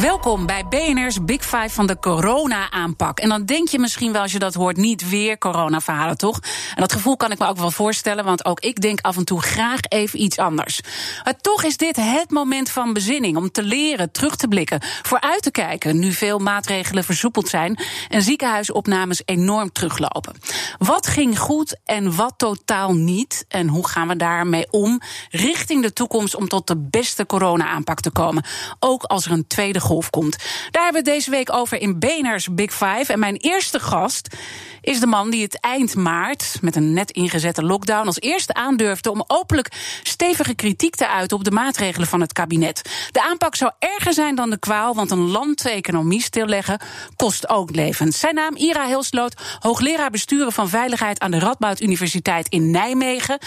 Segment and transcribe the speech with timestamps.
[0.00, 3.18] Welkom bij BNR's Big Five van de corona-aanpak.
[3.18, 6.38] En dan denk je misschien wel als je dat hoort, niet weer corona-verhalen, toch?
[6.74, 9.24] En dat gevoel kan ik me ook wel voorstellen, want ook ik denk af en
[9.24, 10.80] toe graag even iets anders.
[11.24, 15.42] Maar toch is dit het moment van bezinning om te leren, terug te blikken, vooruit
[15.42, 17.78] te kijken, nu veel maatregelen versoepeld zijn
[18.08, 20.34] en ziekenhuisopnames enorm teruglopen.
[20.78, 23.44] Wat ging goed en wat totaal niet?
[23.48, 28.10] En hoe gaan we daarmee om richting de toekomst om tot de beste corona-aanpak te
[28.10, 28.44] komen?
[28.78, 30.36] Ook als er een tweede komt.
[30.70, 33.12] Daar hebben we deze week over in Beners Big Five.
[33.12, 34.36] En mijn eerste gast
[34.80, 39.10] is de man die het eind maart, met een net ingezette lockdown, als eerste aandurfde
[39.10, 43.08] om openlijk stevige kritiek te uiten op de maatregelen van het kabinet.
[43.10, 46.80] De aanpak zou erger zijn dan de kwaal, want een land economie stilleggen
[47.16, 48.18] kost ook levens.
[48.18, 53.38] Zijn naam Ira Hilsloot, hoogleraar besturen van veiligheid aan de Radboud Universiteit in Nijmegen.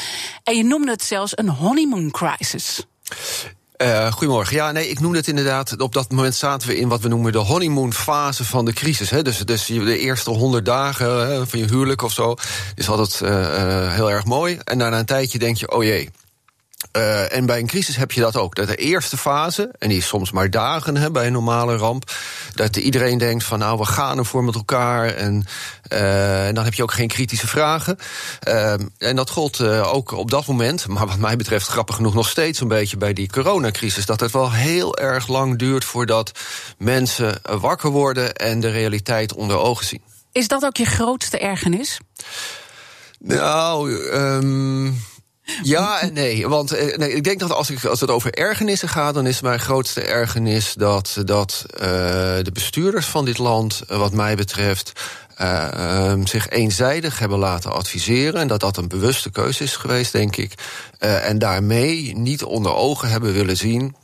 [0.43, 2.85] En je noemde het zelfs een honeymoon crisis.
[3.81, 4.55] Uh, goedemorgen.
[4.55, 5.79] Ja, nee, ik noemde het inderdaad.
[5.79, 9.09] Op dat moment zaten we in wat we noemen de honeymoon-fase van de crisis.
[9.09, 9.21] Hè.
[9.21, 12.35] Dus, dus de eerste honderd dagen hè, van je huwelijk of zo
[12.75, 14.57] is altijd uh, uh, heel erg mooi.
[14.63, 16.09] En na een tijdje denk je: oh jee,
[16.97, 18.55] uh, en bij een crisis heb je dat ook.
[18.55, 22.11] Dat de eerste fase, en die is soms maar dagen hè, bij een normale ramp,
[22.55, 25.07] dat iedereen denkt van nou, we gaan ervoor met elkaar.
[25.07, 25.45] En,
[25.91, 27.97] uh, en dan heb je ook geen kritische vragen.
[28.47, 32.29] Uh, en dat gold ook op dat moment, maar wat mij betreft grappig genoeg nog
[32.29, 34.05] steeds een beetje bij die coronacrisis.
[34.05, 36.31] Dat het wel heel erg lang duurt voordat
[36.77, 40.01] mensen wakker worden en de realiteit onder ogen zien.
[40.31, 41.99] Is dat ook je grootste ergernis?
[43.19, 45.01] Nou, um,
[45.63, 46.47] ja en nee.
[46.47, 49.59] Want nee, ik denk dat als, ik, als het over ergernissen gaat, dan is mijn
[49.59, 51.79] grootste ergernis dat, dat uh,
[52.41, 54.91] de bestuurders van dit land, wat mij betreft,
[55.41, 58.41] uh, zich eenzijdig hebben laten adviseren.
[58.41, 60.53] En dat dat een bewuste keuze is geweest, denk ik.
[60.99, 63.95] En daarmee niet onder ogen hebben willen zien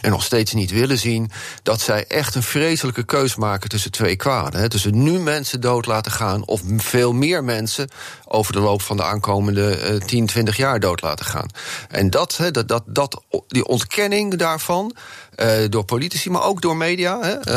[0.00, 1.30] en nog steeds niet willen zien
[1.62, 4.68] dat zij echt een vreselijke keus maken tussen twee kwaden.
[4.68, 7.88] Tussen nu mensen dood laten gaan of veel meer mensen
[8.24, 11.48] over de loop van de aankomende uh, 10, 20 jaar dood laten gaan.
[11.88, 14.96] En dat, dat, dat, dat, die ontkenning daarvan,
[15.36, 17.48] uh, door politici, maar ook door media, hè,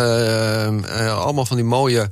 [0.68, 2.09] uh, allemaal van die mooie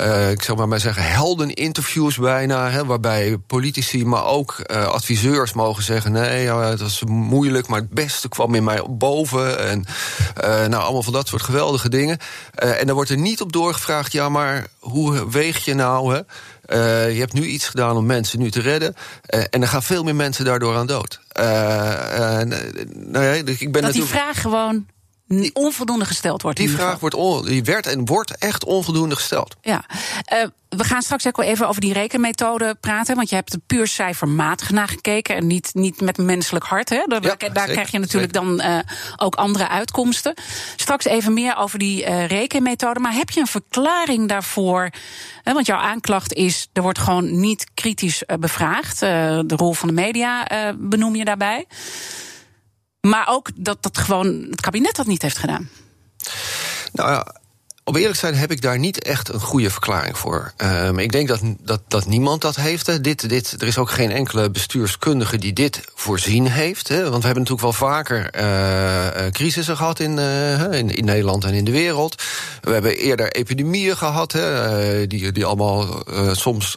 [0.00, 2.70] uh, ik zal maar, maar zeggen, heldeninterviews bijna.
[2.70, 7.90] Hè, waarbij politici, maar ook uh, adviseurs mogen zeggen: nee, het was moeilijk, maar het
[7.90, 9.58] beste kwam in mij boven.
[9.58, 9.84] En
[10.44, 12.18] uh, nou, allemaal van dat soort geweldige dingen.
[12.54, 16.14] en dan wordt er niet op doorgevraagd: ja, maar hoe weeg je nou?
[16.14, 16.20] Hè?
[17.06, 18.94] Je hebt nu iets gedaan om mensen nu te redden.
[19.26, 21.20] En er gaan veel meer mensen daardoor aan dood.
[22.94, 24.86] Nou ja, ik ben dat die vraag gewoon
[25.52, 26.58] onvoldoende gesteld wordt.
[26.58, 29.56] Die vraag wordt on, die werd en wordt echt onvoldoende gesteld.
[29.60, 29.84] Ja.
[30.32, 33.16] Uh, we gaan straks ook wel even over die rekenmethode praten.
[33.16, 35.36] Want je hebt er puur cijfermatig naar gekeken.
[35.36, 36.88] En niet, niet met menselijk hart.
[36.88, 37.02] Hè?
[37.06, 38.58] Daar, ja, daar krijg je natuurlijk zeker.
[38.58, 38.78] dan uh,
[39.16, 40.34] ook andere uitkomsten.
[40.76, 43.00] Straks even meer over die uh, rekenmethode.
[43.00, 44.90] Maar heb je een verklaring daarvoor?
[45.42, 49.00] Hè, want jouw aanklacht is: er wordt gewoon niet kritisch bevraagd.
[49.00, 50.46] de rol van de media
[50.78, 51.66] benoem je daarbij.
[53.04, 55.68] Maar ook dat dat gewoon het kabinet dat niet heeft gedaan.
[56.92, 57.42] Nou ja.
[57.86, 60.52] Om eerlijk zijn heb ik daar niet echt een goede verklaring voor.
[60.56, 63.04] Um, ik denk dat, dat, dat niemand dat heeft.
[63.04, 66.88] Dit, dit, er is ook geen enkele bestuurskundige die dit voorzien heeft.
[66.88, 67.02] Hè.
[67.02, 71.54] Want we hebben natuurlijk wel vaker uh, crisissen gehad in, uh, in, in, Nederland en
[71.54, 72.22] in de wereld.
[72.60, 76.76] We hebben eerder epidemieën gehad, hè, die, die allemaal soms,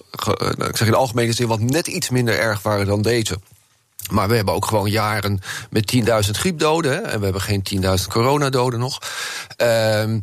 [0.57, 3.39] ik zeg in de algemene zin, wat net iets minder erg waren dan deze.
[4.09, 6.01] Maar we hebben ook gewoon jaren met 10.000
[6.31, 7.06] griepdoden.
[7.06, 9.00] En we hebben geen 10.000 coronadoden nog.
[9.57, 10.22] Um,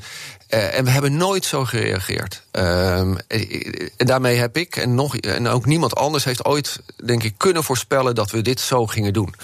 [0.54, 2.43] uh, en we hebben nooit zo gereageerd.
[2.56, 3.18] Um,
[3.96, 7.64] en daarmee heb ik en, nog, en ook niemand anders heeft ooit, denk ik, kunnen
[7.64, 9.34] voorspellen dat we dit zo gingen doen.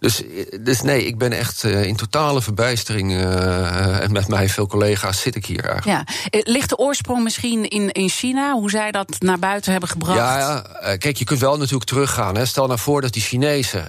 [0.00, 0.22] Dus,
[0.60, 3.12] dus nee, ik ben echt uh, in totale verbijstering.
[3.12, 6.08] Uh, en met mij veel collega's zit ik hier eigenlijk.
[6.30, 6.40] Ja.
[6.42, 10.18] Ligt de oorsprong misschien in, in China, hoe zij dat naar buiten hebben gebracht?
[10.18, 12.36] Ja, ja kijk, je kunt wel natuurlijk teruggaan.
[12.36, 12.46] Hè.
[12.46, 13.88] Stel nou voor dat die Chinezen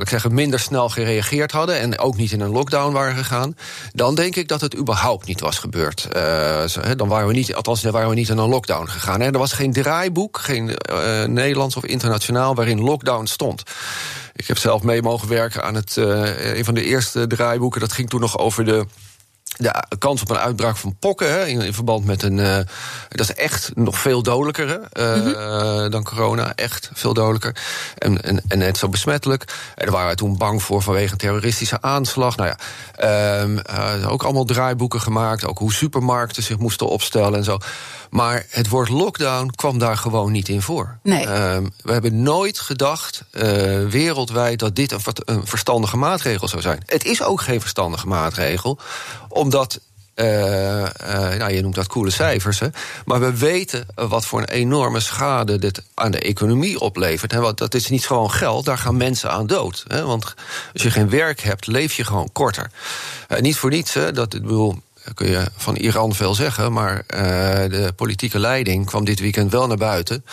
[0.00, 3.56] ik zeggen, minder snel gereageerd hadden en ook niet in een lockdown waren gegaan.
[3.92, 6.08] Dan denk ik dat het überhaupt niet was gebeurd.
[6.34, 9.20] Uh, dan waren we niet, althans, waren we niet in een lockdown gegaan.
[9.20, 9.26] Hè.
[9.26, 13.62] Er was geen draaiboek, geen uh, Nederlands of internationaal, waarin lockdown stond.
[14.34, 17.80] Ik heb zelf mee mogen werken aan het, uh, een van de eerste draaiboeken.
[17.80, 18.86] Dat ging toen nog over de
[19.56, 22.38] de kans op een uitbraak van pokken hè, in, in, verband met een.
[22.38, 22.56] Uh,
[23.08, 25.90] dat is echt nog veel dodelijker uh, mm -hmm.
[25.90, 26.52] dan corona.
[26.54, 27.56] Echt veel dodelijker.
[27.98, 29.42] En, en, en net zo besmettelijk.
[29.74, 32.36] En daar waren we toen bang voor vanwege een terroristische aanslag.
[32.36, 32.54] Nou
[32.98, 33.48] ja,
[33.98, 35.46] uh, ook allemaal draaiboeken gemaakt.
[35.46, 37.58] Ook hoe supermarkten zich moesten opstellen en zo.
[38.10, 40.98] Maar het woord lockdown kwam daar gewoon niet in voor.
[41.02, 41.26] Nee.
[41.82, 43.24] we hebben nooit gedacht
[43.88, 46.82] wereldwijd dat dit een, een verstandige maatregel zou zijn.
[46.86, 48.78] Het is ook geen verstandige maatregel
[49.34, 49.80] omdat
[50.14, 50.26] uh,
[51.38, 52.68] nou, je noemt dat coole cijfers, hè?
[53.04, 57.32] maar we weten wat voor een enorme schade dit aan de economie oplevert.
[57.32, 57.40] Hè?
[57.40, 59.84] Want dat is niet gewoon geld, daar gaan mensen aan dood.
[59.88, 60.04] Hè?
[60.04, 60.34] Want
[60.72, 62.70] als je geen werk hebt, leef je gewoon korter.
[63.28, 64.12] Uh, niet voor niets, hè?
[64.12, 64.82] dat ik bedoel.
[65.14, 69.76] Kun je van Iran veel zeggen, maar de politieke leiding kwam dit weekend wel naar
[69.76, 70.24] buiten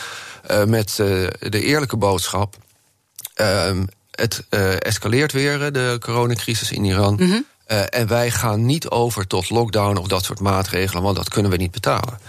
[0.66, 0.96] met
[1.40, 2.56] de eerlijke boodschap.
[3.34, 4.46] Ehm, het
[4.80, 7.16] escaleert weer, de coronacrisis in Iran.
[7.18, 7.46] -hmm.
[7.72, 11.52] Uh, en wij gaan niet over tot lockdown of dat soort maatregelen, want dat kunnen
[11.52, 12.20] we niet betalen.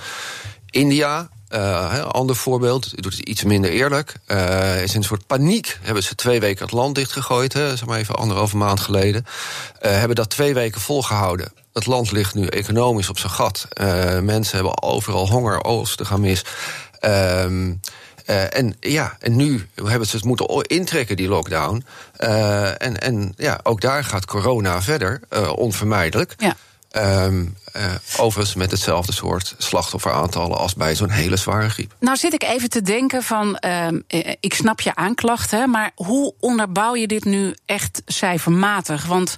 [0.70, 4.14] India, uh, ander voorbeeld, doet het iets minder eerlijk.
[4.26, 7.88] Uh, is in een soort paniek hebben ze twee weken het land dichtgegooid, hè, zeg
[7.88, 9.26] maar even anderhalve maand geleden.
[9.78, 11.52] Hebben dat twee weken volgehouden.
[11.72, 13.68] Het land ligt nu economisch op zijn gat.
[14.22, 16.44] mensen hebben overal honger, oogsten gaan mis.
[16.98, 17.72] Ehm,
[18.26, 21.84] uh, en ja, en nu hebben ze het moeten intrekken, die lockdown.
[22.18, 26.34] Uh, en, en ja, ook daar gaat corona verder, uh, onvermijdelijk.
[26.38, 26.56] Ja.
[27.24, 27.56] Um,
[28.16, 31.94] overigens met hetzelfde soort slachtofferaantallen als bij zo'n hele zware griep.
[32.00, 33.58] Nou zit ik even te denken van,
[34.40, 39.06] ik snap je aanklachten, maar hoe onderbouw je dit nu echt cijfermatig?
[39.06, 39.36] Want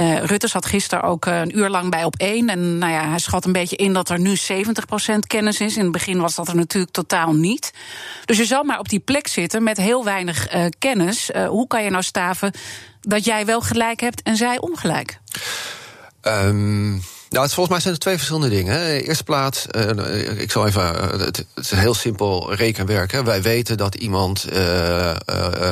[0.00, 2.48] uh, Rutte zat gisteren ook uh, een uur lang bij op één.
[2.48, 4.38] En nou ja, hij schat een beetje in dat er nu 70%
[5.26, 5.76] kennis is.
[5.76, 7.72] In het begin was dat er natuurlijk totaal niet.
[8.24, 11.30] Dus je zal maar op die plek zitten met heel weinig uh, kennis.
[11.48, 12.52] hoe kan je nou staven
[13.00, 15.18] dat jij wel gelijk hebt en zij ongelijk?
[16.22, 19.02] Um nou, het, volgens mij zijn er twee verschillende dingen.
[19.02, 20.82] Eerste plaats, uh, ik zal even.
[20.82, 23.12] Uh, het, het, is een heel simpel rekenwerk.
[23.12, 23.24] Hè.
[23.24, 25.12] Wij weten dat iemand uh,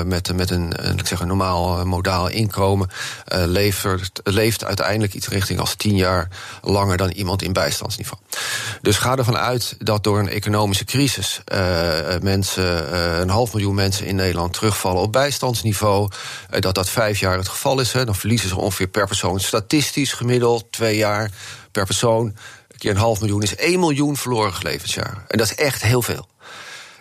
[0.04, 2.88] met, met een, ik zeg, een normaal modaal inkomen
[3.26, 3.86] leeft,
[4.24, 6.28] leeft uiteindelijk iets richting als tien jaar
[6.62, 8.22] langer dan iemand in bijstandsniveau.
[8.82, 11.40] Dus ga ervan uit dat door een economische crisis
[12.22, 16.10] mensen, een half miljoen mensen in Nederland terugvallen op bijstandsniveau.
[16.60, 17.92] dat dat vijf jaar het geval is.
[17.92, 18.04] Hè.
[18.04, 21.30] Dan verliezen ze ongeveer per persoon statistisch gemiddeld twee jaar
[21.78, 25.24] per persoon, een keer een half miljoen, is 1 miljoen verloren levensjaren.
[25.28, 26.28] En dat is echt heel veel.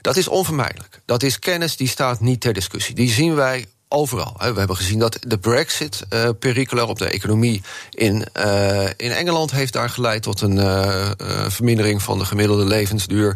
[0.01, 1.01] Dat is onvermijdelijk.
[1.05, 2.95] Dat is kennis die staat niet ter discussie.
[2.95, 4.35] Die zien wij overal.
[4.37, 9.51] We hebben gezien dat de brexit uh, perikelen op de economie in, uh, in Engeland
[9.51, 11.09] heeft daar geleid tot een uh,
[11.47, 13.35] vermindering van de gemiddelde levensduur.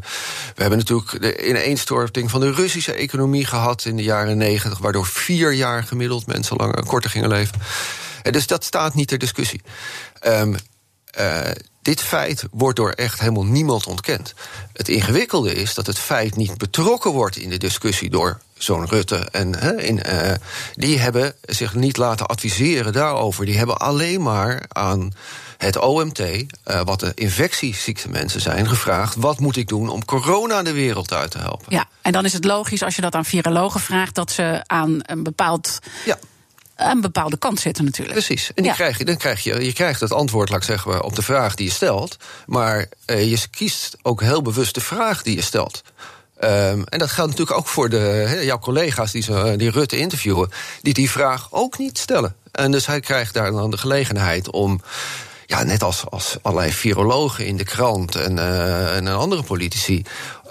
[0.56, 5.06] We hebben natuurlijk de ineenstorting van de Russische economie gehad in de jaren negentig, waardoor
[5.06, 7.60] vier jaar gemiddeld mensen langer korter gingen leven.
[8.32, 9.62] Dus dat staat niet ter discussie.
[10.28, 10.56] Um,
[11.20, 14.34] uh, dit feit wordt door echt helemaal niemand ontkend.
[14.74, 19.18] Het ingewikkelde is dat het feit niet betrokken wordt in de discussie door zo'n Rutte.
[19.32, 20.32] En in, uh,
[20.76, 23.46] die hebben zich niet laten adviseren daarover.
[23.46, 25.14] Die hebben alleen maar aan
[25.58, 26.46] het OMT, uh,
[26.84, 31.32] wat de infectieziekte mensen zijn, gevraagd: wat moet ik doen om corona de wereld uit
[31.32, 31.66] te helpen?
[31.70, 35.00] Ja, en dan is het logisch als je dat aan virologen vraagt, dat ze aan
[35.02, 35.80] een bepaald.
[36.06, 36.18] Ja
[36.90, 38.18] een bepaalde kant zitten natuurlijk.
[38.18, 38.48] Precies.
[38.48, 38.74] En die ja.
[38.74, 41.56] krijg je, dan krijg je, je krijgt het antwoord, laat ik zeggen, op de vraag
[41.56, 42.18] die je stelt.
[42.46, 45.84] Maar uh, je kiest ook heel bewust de vraag die je stelt.
[46.44, 49.98] Um, en dat geldt natuurlijk ook voor de, he, jouw collega's die, zo, die Rutte
[49.98, 50.50] interviewen,
[50.82, 52.36] die die vraag ook niet stellen.
[52.52, 54.82] En dus hij krijgt daar dan de gelegenheid om
[55.46, 60.04] ja, net als, als allerlei virologen in de krant en, uh, en andere politici,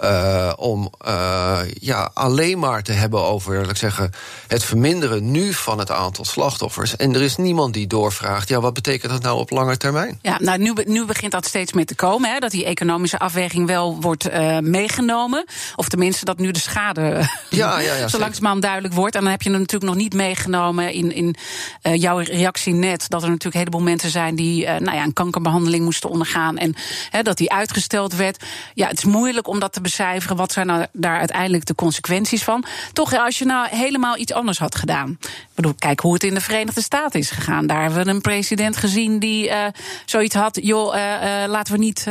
[0.03, 4.11] uh, om uh, ja, alleen maar te hebben over ik zeggen,
[4.47, 6.95] het verminderen nu van het aantal slachtoffers.
[6.95, 10.19] En er is niemand die doorvraagt, ja, wat betekent dat nou op lange termijn?
[10.21, 13.67] Ja, nou, nu, nu begint dat steeds meer te komen, hè, dat die economische afweging
[13.67, 15.45] wel wordt uh, meegenomen.
[15.75, 19.15] Of tenminste, dat nu de schade ja, ja, ja, zo langzamerhand duidelijk wordt.
[19.15, 21.35] En dan heb je het natuurlijk nog niet meegenomen in, in
[21.81, 25.83] jouw reactie net, dat er natuurlijk een heleboel mensen zijn die nou ja, een kankerbehandeling
[25.83, 26.57] moesten ondergaan.
[26.57, 26.75] En
[27.09, 28.43] hè, dat die uitgesteld werd.
[28.73, 30.37] Ja, het is moeilijk om dat te becijferen.
[30.37, 32.65] Wat zijn nou daar uiteindelijk de consequenties van?
[32.93, 35.17] Toch, als je nou helemaal iets anders had gedaan.
[35.21, 37.67] Ik bedoel, kijk hoe het in de Verenigde Staten is gegaan.
[37.67, 39.65] Daar hebben we een president gezien die uh,
[40.05, 40.59] zoiets had.
[40.61, 41.01] joh, uh,
[41.47, 42.03] laten we niet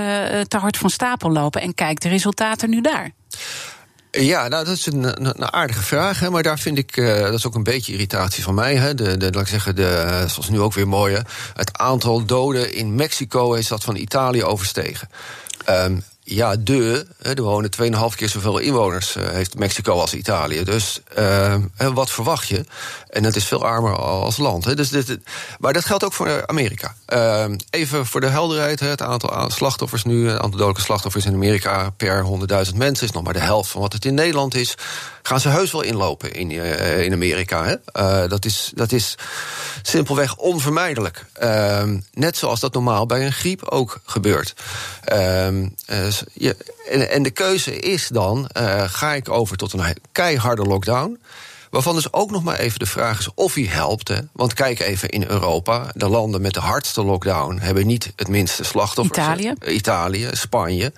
[0.48, 1.60] te hard van stapel lopen.
[1.60, 3.10] En kijk de resultaten nu daar.
[4.10, 6.20] Ja, nou, dat is een, een, aardige vraag.
[6.20, 8.76] Hè, maar daar vind ik, dat is ook een beetje irritatie van mij.
[8.76, 11.22] Hè, de, de, laat ik zeggen, de, zoals nu ook weer mooi.
[11.54, 15.08] Het aantal doden in Mexico is dat van Italië overstegen.
[15.68, 17.06] Um, ja, de.
[17.18, 17.70] Er wonen
[18.10, 20.64] 2,5 keer zoveel inwoners, uh, heeft Mexico als Italië.
[20.64, 21.56] Dus uh,
[21.94, 22.64] wat verwacht je?
[23.08, 24.64] En het is veel armer als land.
[24.64, 24.74] Hè.
[24.74, 25.18] Dus dit,
[25.58, 26.94] maar dat geldt ook voor Amerika.
[27.08, 31.90] Uh, even voor de helderheid: het aantal slachtoffers nu, het aantal dodelijke slachtoffers in Amerika
[31.90, 32.24] per
[32.70, 34.74] 100.000 mensen is nog maar de helft van wat het in Nederland is.
[35.22, 36.50] Gaan ze heus wel inlopen in,
[37.04, 37.64] in Amerika?
[37.64, 38.28] Hè?
[38.28, 39.14] dat, is, dat is
[39.82, 41.26] simpelweg onvermijdelijk.
[41.32, 44.54] Ehm, net zoals dat normaal bij een griep ook gebeurt.
[45.04, 45.68] Ehm,
[46.32, 46.56] je,
[46.88, 48.50] en, en, de keuze is dan:
[48.86, 51.18] ga ik over tot een keiharde lockdown?
[51.70, 54.08] Waarvan dus ook nog maar even de vraag is of hij helpt.
[54.08, 54.16] Hè?
[54.32, 55.86] Want kijk even in Europa.
[55.94, 59.18] De landen met de hardste lockdown hebben niet het minste slachtoffers.
[59.18, 59.52] Italië.
[59.66, 60.92] Italië, Spanje.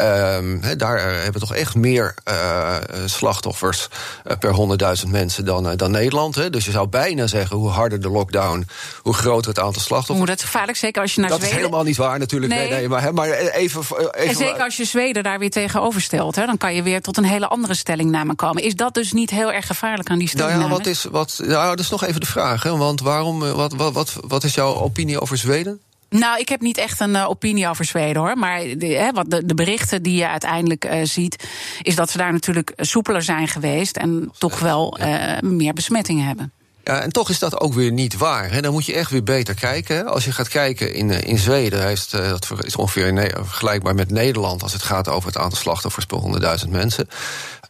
[0.00, 3.88] Um, daar hebben we toch echt meer uh, slachtoffers
[4.26, 6.34] uh, per 100.000 mensen dan, uh, dan Nederland.
[6.34, 6.50] Hè?
[6.50, 8.66] Dus je zou bijna zeggen, hoe harder de lockdown,
[9.02, 10.18] hoe groter het aantal slachtoffers.
[10.18, 11.56] Hoe dat is gevaarlijk, zeker als je naar dat Zweden...
[11.56, 12.52] Dat is helemaal niet waar natuurlijk.
[12.52, 16.00] Nee, nee, nee maar, maar even, even, En zeker als je Zweden daar weer tegenover
[16.00, 16.36] stelt.
[16.36, 18.62] Hè, dan kan je weer tot een hele andere stellingname komen.
[18.62, 20.09] Is dat dus niet heel erg gevaarlijk?
[20.10, 22.62] Aan die Nou ja, wat is, wat, nou, dat is nog even de vraag.
[22.62, 22.76] Hè?
[22.76, 25.80] Want waarom, eh, wat, wat, wat, wat is jouw opinie over Zweden?
[26.08, 28.36] Nou, ik heb niet echt een uh, opinie over Zweden hoor.
[28.36, 31.48] Maar de, wat de, de, berichten die je uiteindelijk uh, ziet,
[31.82, 35.42] is dat ze daar natuurlijk soepeler zijn geweest en toch wel ja.
[35.42, 36.52] uh, meer besmettingen hebben.
[36.84, 38.50] Ja, en toch is dat ook weer niet waar.
[38.50, 38.60] Hè.
[38.60, 40.06] Dan moet je echt weer beter kijken.
[40.06, 44.72] Als je gaat kijken in, in Zweden, heeft, dat is ongeveer vergelijkbaar met Nederland als
[44.72, 47.08] het gaat over het aantal slachtoffers per 100.000 mensen.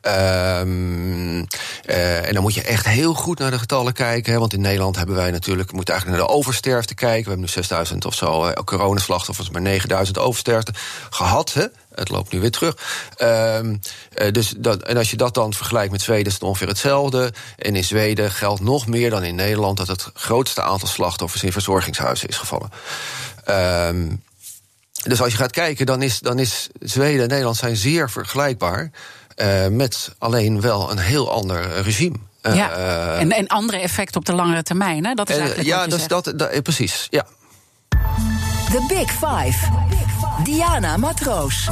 [0.03, 1.47] Um,
[1.87, 4.33] uh, en dan moet je echt heel goed naar de getallen kijken.
[4.33, 7.23] Hè, want in Nederland hebben wij natuurlijk, moeten eigenlijk naar de oversterfte kijken.
[7.23, 10.73] We hebben nu 6000 of zo uh, coronaslachtoffers, maar 9000 oversterfte
[11.11, 11.53] gehad.
[11.53, 11.65] Hè.
[11.95, 12.77] Het loopt nu weer terug.
[13.19, 13.81] Um,
[14.15, 17.33] uh, dus dat, en als je dat dan vergelijkt met Zweden, is het ongeveer hetzelfde.
[17.57, 21.53] En in Zweden geldt nog meer dan in Nederland dat het grootste aantal slachtoffers in
[21.53, 22.71] verzorgingshuizen is gevallen.
[23.89, 24.23] Um,
[25.03, 28.91] dus als je gaat kijken, dan is, dan is Zweden en Nederland zijn zeer vergelijkbaar.
[29.41, 32.17] Uh, met alleen wel een heel ander regime.
[32.43, 32.71] Uh, ja,
[33.19, 35.15] en, en andere effecten op de langere termijn, hè?
[35.15, 37.27] Dat is eigenlijk ja, dus dat, dat, precies, ja.
[38.71, 39.69] The Big Five.
[40.45, 41.69] Diana Matroos.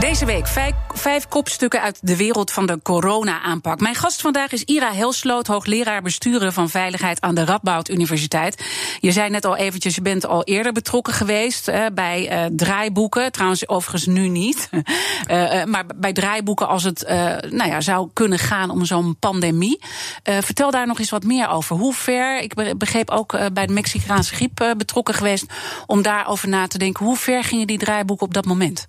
[0.00, 0.46] Deze week
[0.94, 3.80] vijf, kopstukken uit de wereld van de corona-aanpak.
[3.80, 8.64] Mijn gast vandaag is Ira Helsloot, hoogleraar besturen van veiligheid aan de Radboud Universiteit.
[9.00, 13.32] Je zei net al eventjes, je bent al eerder betrokken geweest uh, bij uh, draaiboeken.
[13.32, 14.68] Trouwens, overigens nu niet.
[14.72, 17.04] uh, maar bij draaiboeken als het
[17.50, 19.80] nou ja, zou kunnen gaan om zo'n pandemie.
[20.22, 21.76] vertel daar nog eens wat meer over.
[21.76, 25.44] Hoe ver, ik begreep ook bij de Mexicaanse griep betrokken geweest,
[25.86, 27.04] om daarover na te denken.
[27.04, 28.88] Hoe ver gingen die draaiboeken op dat moment?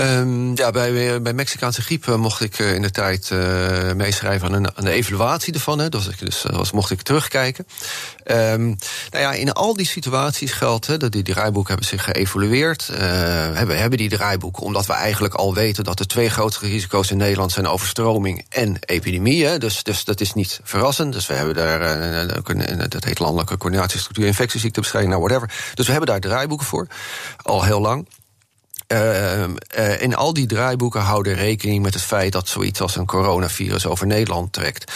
[0.00, 4.48] Um, ja, bij, bij Mexicaanse griep uh, mocht ik uh, in de tijd uh, meeschrijven
[4.48, 5.78] aan een, aan de evaluatie ervan.
[5.78, 7.66] Hè, dus, dus was, mocht ik terugkijken.
[8.24, 8.76] Um,
[9.10, 12.86] nou ja, in al die situaties geldt hè, dat die draaiboeken hebben zich geëvalueerd.
[13.52, 17.16] hebben, hebben die draaiboeken, omdat we eigenlijk al weten dat de twee grootste risico's in
[17.16, 19.46] Nederland zijn overstroming en epidemie.
[19.46, 21.12] Hè, dus, dus dat is niet verrassend.
[21.12, 25.54] Dus we hebben daar, dat heet landelijke coördinatiestructuur infectieziektebestrijding, nou whatever.
[25.74, 26.86] Dus we hebben daar draaiboeken voor,
[27.42, 28.06] al heel lang.
[28.92, 29.42] Uh,
[29.78, 33.86] uh, in al die draaiboeken houden rekening met het feit dat zoiets als een coronavirus
[33.86, 34.92] over Nederland trekt.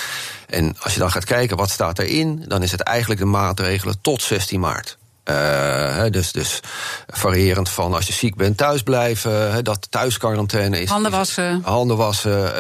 [0.46, 4.00] En als je dan gaat kijken wat staat erin, dan is het eigenlijk de maatregelen
[4.00, 4.98] tot 16 maart.
[5.24, 6.60] Uh, dus, dus
[7.06, 10.88] variërend van als je ziek bent thuisblijven, dat thuisquarantaine is.
[10.88, 11.60] Handen wassen.
[11.64, 12.52] Handen wassen,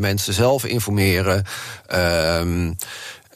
[0.00, 1.44] mensen zelf informeren.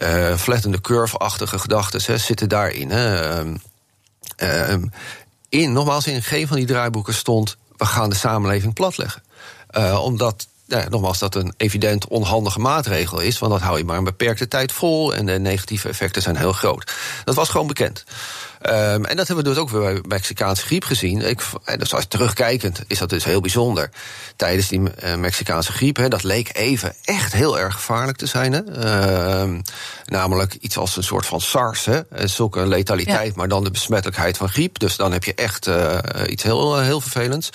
[0.03, 2.91] Uh, flattende curve-achtige gedachten zitten daarin.
[2.91, 3.43] Hè.
[5.51, 7.57] In, nogmaals, in geen van die draaiboeken stond...
[7.77, 9.23] we gaan de samenleving platleggen.
[9.77, 13.39] Uh, omdat ja, nogmaals, dat een evident onhandige maatregel is.
[13.39, 15.15] Want dat hou je maar een beperkte tijd vol.
[15.15, 16.93] En de negatieve effecten zijn heel groot.
[17.25, 18.05] Dat was gewoon bekend.
[18.63, 21.29] Um, en dat hebben we dus ook weer bij Mexicaanse griep gezien.
[21.29, 21.43] Ik,
[21.77, 23.91] dus als terugkijkend is dat dus heel bijzonder.
[24.37, 28.53] Tijdens die uh, Mexicaanse griep, hè, dat leek even echt heel erg gevaarlijk te zijn.
[28.53, 28.63] Hè.
[29.45, 29.59] Uh,
[30.05, 31.85] namelijk iets als een soort van SARS.
[31.85, 32.01] Hè.
[32.25, 33.33] Zulke letaliteit, ja.
[33.37, 34.79] maar dan de besmettelijkheid van griep.
[34.79, 37.51] Dus dan heb je echt uh, iets heel, heel vervelends.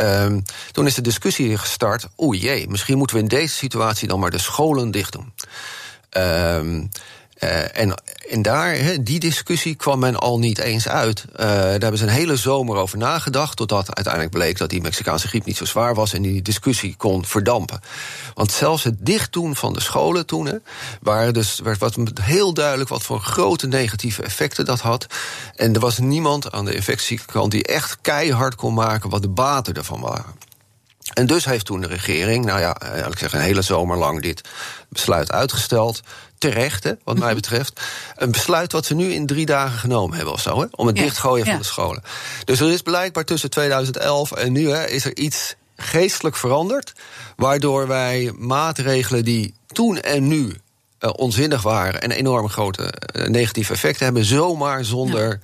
[0.00, 2.08] Um, toen is de discussie gestart.
[2.18, 5.32] Oeh jee, misschien moeten we in deze situatie dan maar de scholen dicht doen.
[6.10, 6.88] Um,
[7.44, 7.94] Uh, en,
[8.30, 11.24] en daar, die discussie kwam men al niet eens uit.
[11.32, 13.56] Uh, daar hebben ze een hele zomer over nagedacht.
[13.56, 16.12] Totdat uiteindelijk bleek dat die Mexicaanse griep niet zo zwaar was.
[16.12, 17.80] En die discussie kon verdampen.
[18.34, 20.46] Want zelfs het dichtdoen van de scholen toen.
[20.46, 20.56] He,
[21.00, 25.06] waren dus, werd wat heel duidelijk wat voor grote negatieve effecten dat had.
[25.56, 29.74] En er was niemand aan de infectiekant die echt keihard kon maken wat de baten
[29.74, 30.47] ervan waren.
[31.18, 34.40] En dus heeft toen de regering, nou ja, ik zeg een hele zomer lang dit
[34.88, 36.00] besluit uitgesteld.
[36.38, 37.34] Terecht, hè, wat mij mhm.
[37.34, 37.80] betreft.
[38.16, 40.96] Een besluit wat ze nu in drie dagen genomen hebben of zo, hè, om het
[40.96, 42.02] ja, dichtgooien van de scholen.
[42.44, 46.92] Dus er is blijkbaar tussen 2011 en nu hè, is er iets geestelijk veranderd.
[47.36, 50.44] Waardoor wij maatregelen die toen en nu
[51.00, 55.40] uh, onzinnig waren en enorm grote uh, negatieve effecten hebben, zomaar zonder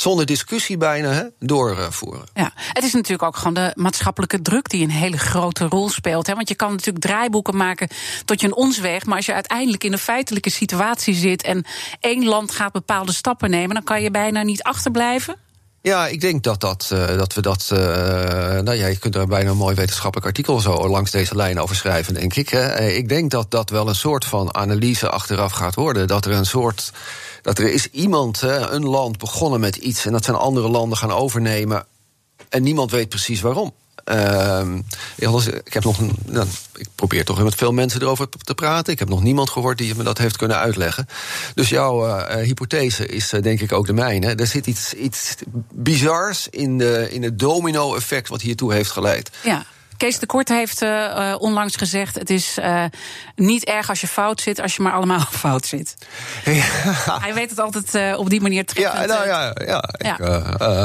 [0.00, 2.26] zonder discussie bijna hè, doorvoeren.
[2.34, 6.26] Ja, het is natuurlijk ook gewoon de maatschappelijke druk die een hele grote rol speelt.
[6.26, 6.34] Hè?
[6.34, 7.88] Want je kan natuurlijk draaiboeken maken
[8.24, 9.06] tot je een ons weg.
[9.06, 11.64] Maar als je uiteindelijk in een feitelijke situatie zit en
[12.00, 15.36] één land gaat bepaalde stappen nemen, dan kan je bijna niet achterblijven.
[15.82, 17.70] Ja, ik denk dat, dat, uh, dat we dat.
[17.72, 21.60] Uh, nou ja, je kunt er bijna een mooi wetenschappelijk artikel zo langs deze lijn
[21.60, 22.48] over schrijven, denk ik.
[22.48, 22.86] Hè.
[22.86, 26.06] Ik denk dat dat wel een soort van analyse achteraf gaat worden.
[26.06, 26.92] Dat er een soort
[27.48, 31.12] dat er is iemand, een land, begonnen met iets en dat zijn andere landen gaan
[31.12, 31.84] overnemen.
[32.48, 33.72] En niemand weet precies waarom.
[34.04, 34.74] Uh,
[35.64, 38.92] ik heb nog nou, ik probeer toch met veel mensen erover te praten.
[38.92, 41.06] Ik heb nog niemand gehoord die me dat heeft kunnen uitleggen.
[41.54, 44.34] Dus jouw uh, hypothese is uh, denk ik ook de mijne.
[44.34, 45.34] Er zit iets, iets
[45.72, 49.30] bizars in, de, in het domino-effect wat hiertoe heeft geleid.
[49.44, 49.66] Ja.
[49.98, 52.84] Kees de Kort heeft uh, onlangs gezegd: het is uh,
[53.34, 55.96] niet erg als je fout zit, als je maar allemaal fout zit.
[56.44, 56.64] Ja.
[57.24, 58.84] Hij weet het altijd op die manier terug.
[58.84, 60.14] Ja, nou, ja, ja, ja.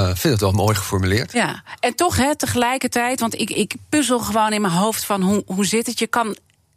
[0.10, 1.32] ik vind het wel mooi geformuleerd.
[1.32, 5.43] Ja, en toch hè, tegelijkertijd, want ik, ik puzzel gewoon in mijn hoofd van hoe,
[5.46, 6.00] hoe zit het?
[6.00, 6.36] Je kan,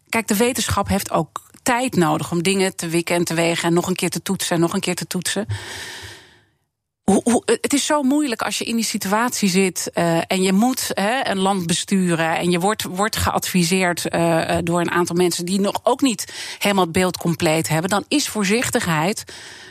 [0.09, 3.75] kijk, de wetenschap heeft ook tijd nodig om dingen te wikken en te wegen en
[3.75, 5.47] nog een keer te toetsen en nog een keer te toetsen
[7.45, 10.91] het is zo moeilijk als je in die situatie zit uh, en je moet
[11.23, 15.81] een land besturen en je wordt, wordt geadviseerd uh, door een aantal mensen die nog
[15.83, 19.25] ook niet helemaal het beeld compleet hebben, dan is voorzichtigheid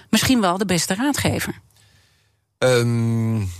[0.09, 1.61] misschien wel de beste raadgever.
[2.57, 3.51] Um,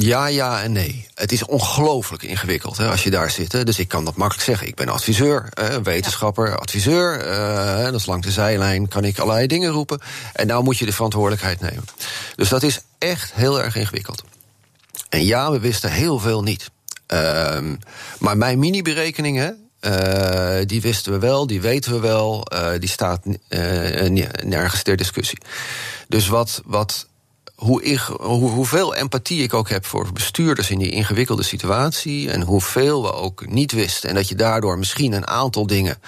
[0.00, 1.06] ja, ja en nee.
[1.14, 3.52] Het is ongelooflijk ingewikkeld hè, als je daar zit.
[3.52, 3.64] Hè.
[3.64, 4.66] Dus ik kan dat makkelijk zeggen.
[4.66, 5.48] Ik ben adviseur,
[5.82, 7.26] wetenschapper, adviseur.
[7.26, 10.00] Uh, dat is langs de zijlijn, kan ik allerlei dingen roepen.
[10.32, 11.84] En nou moet je de verantwoordelijkheid nemen.
[12.36, 14.22] Dus dat is echt heel erg ingewikkeld.
[15.08, 16.70] En ja, we wisten heel veel niet.
[17.08, 17.58] Uh,
[18.18, 23.20] maar mijn mini-berekeningen, uh, die wisten we wel, die weten we wel, uh, die staat
[23.26, 23.36] uh,
[24.44, 25.38] nergens ter discussie.
[26.08, 27.06] Dus wat, wat
[27.60, 32.30] hoe, hoe, hoeveel empathie ik ook heb voor bestuurders in die ingewikkelde situatie.
[32.30, 34.08] En hoeveel we ook niet wisten.
[34.08, 35.98] En dat je daardoor misschien een aantal dingen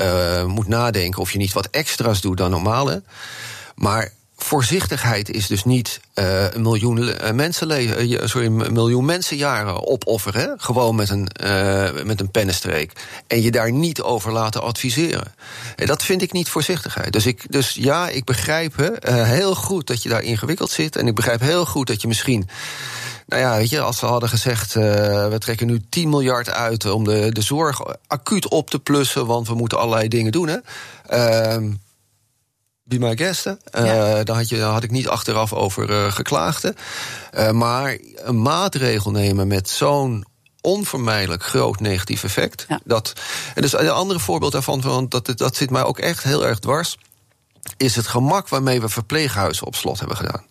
[0.00, 1.20] uh, moet nadenken.
[1.20, 3.00] Of je niet wat extra's doet dan normaal.
[3.74, 10.54] Maar voorzichtigheid is dus niet uh, een miljoen uh, mensenleven, sorry, een miljoen mensenjaren opofferen.
[10.56, 11.28] Gewoon met een,
[12.06, 12.92] met een pennenstreek.
[13.26, 15.32] En je daar niet over laten adviseren.
[15.76, 17.12] En dat vind ik niet voorzichtigheid.
[17.12, 18.74] Dus, ik, dus ja, ik begrijp
[19.04, 20.96] heel goed dat je daar ingewikkeld zit.
[20.96, 22.48] En ik begrijp heel goed dat je misschien.
[23.26, 27.04] Nou ja, weet je, als we hadden gezegd, we trekken nu 10 miljard uit om
[27.04, 30.48] de, de zorg acuut op te plussen, want we moeten allerlei dingen doen.
[30.48, 30.58] Hè.
[31.10, 31.72] Uh,
[32.90, 33.46] Be My Guest.
[33.46, 36.64] Uh, daar, had je, had ik niet achteraf over uh, geklaagd.
[36.64, 40.24] Uh, maar een maatregel nemen met zo'n
[40.60, 42.64] onvermijdelijk groot negatief effect.
[42.68, 42.80] Ja.
[42.84, 43.12] Dat,
[43.54, 46.58] en dus een andere voorbeeld daarvan, want dat, dat zit mij ook echt heel erg
[46.58, 46.98] dwars...
[47.76, 50.44] is het gemak waarmee we verpleeghuizen op slot hebben gedaan.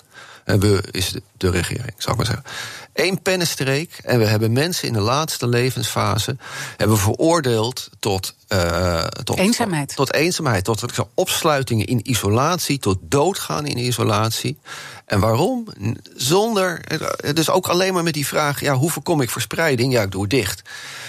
[0.43, 2.45] En we is de, de regering, zou ik maar zeggen.
[2.93, 6.38] Eén pennenstreek en we hebben mensen in de laatste levensfase...
[6.78, 9.95] hebben veroordeeld tot uh, tot eenzaamheid.
[9.95, 10.83] Tot, eenzaamheid, tot
[11.13, 14.57] opsluitingen in isolatie, tot doodgaan in isolatie.
[15.05, 15.67] En waarom?
[16.15, 16.81] Zonder,
[17.33, 19.93] dus ook alleen maar met die vraag: ja, hoe voorkom ik verspreiding?
[19.93, 20.62] Ja, ik doe het dicht.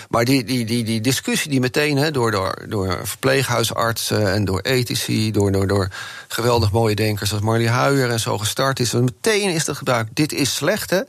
[0.09, 4.61] Maar die, die, die, die discussie die meteen he, door, door, door verpleeghuisartsen en door
[4.61, 5.88] ethici, door, door, door
[6.29, 10.09] geweldig mooie denkers als Marlie Huijer en zo gestart is, meteen is er gebruik.
[10.12, 11.00] Dit is slecht, hè?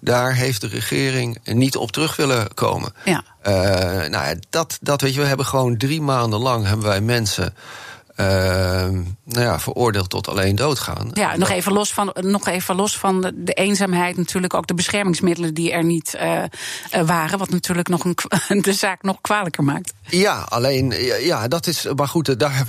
[0.00, 2.92] Daar heeft de regering niet op terug willen komen.
[3.04, 3.24] Ja.
[3.46, 3.52] Uh,
[3.94, 7.54] nou ja, dat, dat weet je, we hebben gewoon drie maanden lang hebben wij mensen.
[8.20, 11.10] Uh, nou ja, veroordeeld tot alleen doodgaan.
[11.12, 14.74] Ja, nog even los van, nog even los van de, de eenzaamheid, natuurlijk ook de
[14.74, 16.42] beschermingsmiddelen die er niet uh,
[17.06, 17.38] waren.
[17.38, 18.16] Wat natuurlijk nog een,
[18.62, 19.92] de zaak nog kwalijker maakt.
[20.02, 21.86] Ja, alleen, ja, dat is.
[21.96, 22.64] Maar goed, daar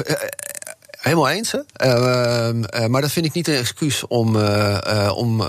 [0.99, 1.53] Helemaal eens.
[1.53, 5.41] Uh, uh, maar dat vind ik niet een excuus om, uh, om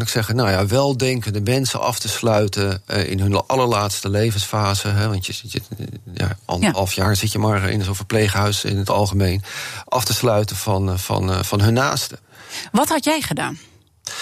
[0.00, 4.88] ik zeggen, nou ja, weldenkende mensen af te sluiten in hun allerlaatste levensfase.
[4.88, 5.68] Hè, want je zit
[6.14, 7.04] ja, anderhalf ja.
[7.04, 9.42] jaar zit je maar in zo'n verpleeghuis in het algemeen.
[9.84, 12.18] Af te sluiten van, van, van hun naasten.
[12.72, 13.58] Wat had jij gedaan?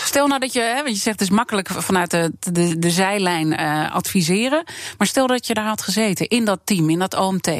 [0.04, 2.90] Stel nou dat je, hè, want je zegt het is makkelijk vanuit de, de, de
[2.90, 3.56] zijlijn
[3.90, 4.64] adviseren.
[4.98, 7.50] Maar stel dat je daar had gezeten, in dat team, in dat OMT.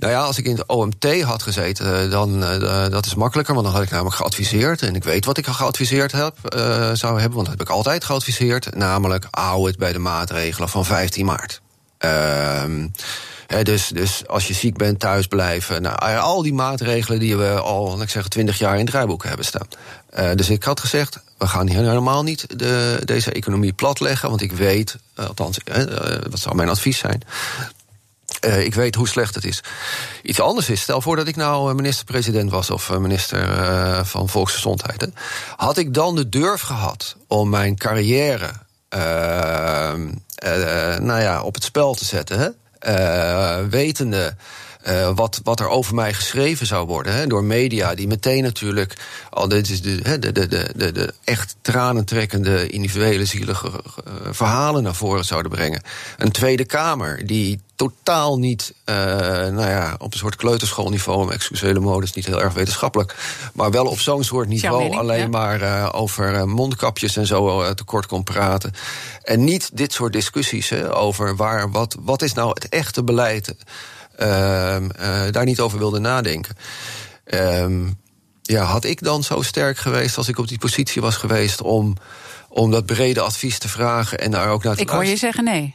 [0.00, 3.54] Nou ja, als ik in het OMT had gezeten, eh, dan uh, dat is makkelijker.
[3.54, 4.82] Want dan had ik namelijk geadviseerd.
[4.82, 6.36] En ik weet wat ik geadviseerd heb,
[6.92, 7.36] zou hebben.
[7.36, 8.74] Want dat heb ik altijd geadviseerd.
[8.74, 11.60] Namelijk, hou het bij de maatregelen van 15 maart.
[11.98, 12.86] Ehm,
[13.62, 15.82] dus, dus als je ziek bent, thuis blijven.
[15.82, 19.24] Nou, al die maatregelen die we al, laat ik zeggen, twintig jaar in het draaiboek
[19.24, 19.68] hebben staan.
[20.36, 24.28] Dus ik had gezegd, we gaan hier helemaal niet de, deze economie platleggen.
[24.28, 25.58] Want ik weet, althans,
[26.30, 27.22] dat zou mijn advies zijn.
[28.46, 29.62] Uh, ik weet hoe slecht het is.
[30.22, 35.00] Iets anders is, stel voor dat ik nou minister-president was of minister uh, van Volksgezondheid.
[35.00, 35.06] Hè.
[35.56, 38.50] Had ik dan de durf gehad om mijn carrière
[38.94, 39.00] uh,
[40.98, 42.38] nou ja, op het spel te zetten?
[42.38, 42.48] Hè?
[43.68, 44.36] wetende
[44.88, 47.14] uh, wat, wat er over mij geschreven zou worden.
[47.14, 48.96] Hè, door media die meteen natuurlijk.
[49.30, 54.94] Al dit is de, de, de, de, de echt tranentrekkende, individuele, zielige uh, verhalen naar
[54.94, 55.82] voren zouden brengen.
[56.18, 61.80] Een Tweede Kamer die totaal niet, uh, nou ja, op een soort kleuterschoolniveau, om excusele
[61.80, 63.14] modus, niet heel erg wetenschappelijk,
[63.54, 65.28] maar wel op zo'n soort niveau mening, alleen ja.
[65.28, 68.72] maar uh, over mondkapjes en zo uh, tekort kon praten.
[69.22, 73.54] En niet dit soort discussies hè, over waar, wat, wat is nou het echte beleid
[75.30, 76.56] daar niet over wilde nadenken.
[77.26, 77.88] Uh,
[78.42, 81.96] ja, had ik dan zo sterk geweest als ik op die positie was geweest om,
[82.48, 85.44] om dat brede advies te vragen en daar ook naar te Ik hoor je zeggen
[85.44, 85.74] nee.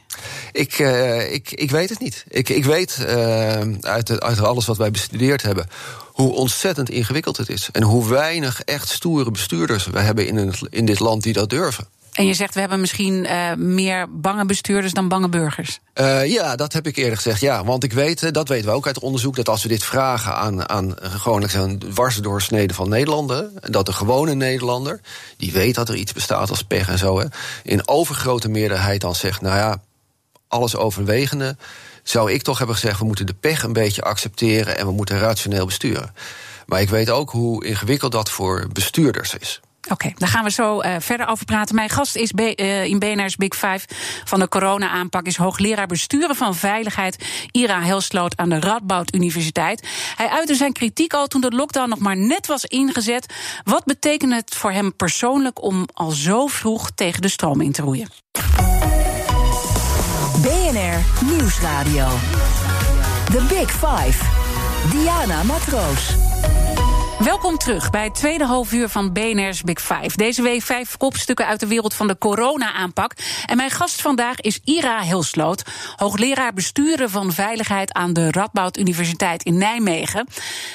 [0.52, 2.24] Ik, uh, ik, ik weet het niet.
[2.28, 5.68] Ik, ik weet uh, uit, uit alles wat wij bestudeerd hebben
[6.16, 7.68] hoe ontzettend ingewikkeld het is.
[7.72, 11.50] En hoe weinig echt stoere bestuurders we hebben in, een, in dit land die dat
[11.50, 11.86] durven.
[12.16, 15.78] En je zegt, we hebben misschien uh, meer bange bestuurders dan bange burgers.
[15.94, 17.40] Uh, ja, dat heb ik eerder gezegd.
[17.40, 20.36] Ja, want ik weet, dat weten we ook uit onderzoek, dat als we dit vragen
[20.36, 25.00] aan, aan gewoon een dwarsdoorsnede van Nederlanders, dat de gewone Nederlander,
[25.36, 27.26] die weet dat er iets bestaat als pech en zo, hè,
[27.62, 29.82] in overgrote meerderheid dan zegt, nou ja,
[30.48, 31.56] alles overwegende,
[32.02, 35.18] zou ik toch hebben gezegd, we moeten de pech een beetje accepteren en we moeten
[35.18, 36.14] rationeel besturen.
[36.66, 39.60] Maar ik weet ook hoe ingewikkeld dat voor bestuurders is.
[39.86, 41.74] Oké, okay, daar gaan we zo uh, verder over praten.
[41.74, 43.80] Mijn gast is uh, in BNR's Big Five
[44.24, 45.26] van de corona-aanpak...
[45.26, 49.88] is hoogleraar besturen van veiligheid Ira Helsloot aan de Radboud Universiteit.
[50.16, 53.34] Hij uitte zijn kritiek al toen de lockdown nog maar net was ingezet.
[53.64, 57.82] Wat betekent het voor hem persoonlijk om al zo vroeg tegen de stroom in te
[57.82, 58.08] roeien?
[60.42, 62.08] BNR Nieuwsradio.
[63.24, 64.24] The Big Five.
[64.90, 66.25] Diana Matroos.
[67.18, 70.16] Welkom terug bij het tweede halfuur van BNR's Big Five.
[70.16, 73.12] Deze week vijf kopstukken uit de wereld van de corona-aanpak.
[73.46, 75.62] En mijn gast vandaag is Ira Hilsloot,
[75.96, 80.26] hoogleraar besturen van veiligheid aan de Radboud Universiteit in Nijmegen.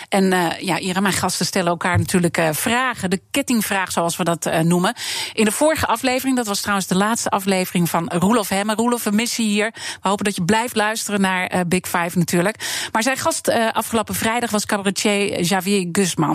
[0.09, 3.09] En uh, ja, Ira, mijn gasten stellen elkaar natuurlijk uh, vragen.
[3.09, 4.95] De kettingvraag, zoals we dat uh, noemen.
[5.33, 8.75] In de vorige aflevering, dat was trouwens de laatste aflevering van Roelof Hemmer.
[8.75, 9.73] Roelof, we missen hier.
[10.01, 12.87] We hopen dat je blijft luisteren naar Big Five natuurlijk.
[12.91, 16.30] Maar zijn gast afgelopen vrijdag was cabaretier Javier Guzman.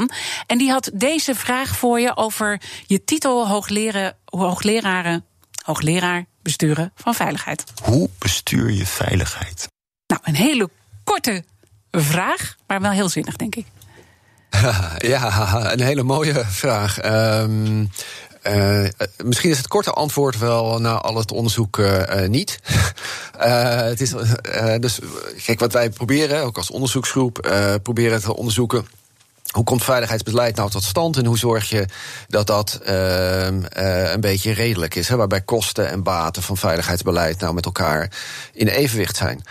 [0.46, 5.24] En die had deze vraag voor je over je titel hoogleraar, hoogleraren,
[5.64, 7.64] hoogleraar besturen van veiligheid.
[7.82, 9.68] Hoe bestuur je veiligheid?
[10.06, 10.70] Nou, een hele
[11.04, 11.44] korte
[11.90, 13.66] vraag, maar wel heel zinnig, denk ik.
[14.98, 17.04] Ja, een hele mooie vraag.
[17.04, 17.90] Um,
[18.42, 18.88] uh,
[19.24, 22.58] misschien is het korte antwoord wel na al het onderzoek uh, niet.
[23.40, 24.14] uh, het is,
[24.80, 24.98] dus,
[25.44, 27.48] kijk, wat wij proberen, ook als onderzoeksgroep,
[27.82, 28.86] proberen te onderzoeken
[29.52, 31.86] hoe komt veiligheidsbeleid nou tot stand en hoe zorg je
[32.28, 33.46] dat dat uh,
[34.12, 35.08] een beetje redelijk is?
[35.08, 38.10] Hè, waarbij kosten en baten van veiligheidsbeleid nou met elkaar
[38.52, 39.42] in evenwicht zijn.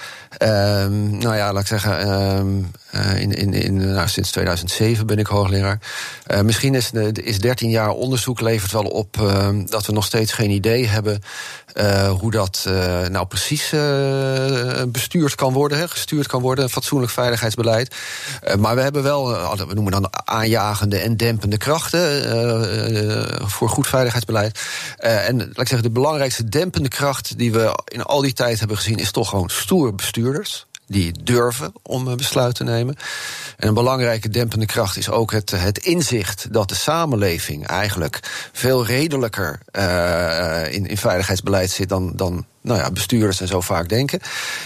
[0.41, 5.17] Um, nou ja, laat ik zeggen, um, uh, in, in, in, nou, sinds 2007 ben
[5.17, 5.79] ik hoogleraar.
[6.27, 9.17] Uh, misschien is, is 13 jaar onderzoek levert wel op
[9.65, 11.21] dat we nog steeds geen idee hebben
[11.75, 12.67] uh, hoe dat
[13.09, 13.69] nou precies
[14.87, 17.95] bestuurd kan worden, gestuurd kan worden, fatsoenlijk veiligheidsbeleid.
[18.59, 19.25] maar we hebben wel,
[19.67, 22.23] we noemen dan aanjagende en dempende krachten
[23.49, 24.59] voor goed veiligheidsbeleid.
[24.97, 28.77] en laat ik zeggen, de belangrijkste dempende kracht die we in al die tijd hebben
[28.77, 32.95] gezien, is toch gewoon stoer bestuur bestuurders die durven om besluiten te nemen.
[33.57, 38.19] En een belangrijke dempende kracht is ook het, het inzicht dat de samenleving eigenlijk
[38.51, 43.89] veel redelijker uh, in, in veiligheidsbeleid zit dan, dan nou ja, bestuurders en zo vaak
[43.89, 44.19] denken.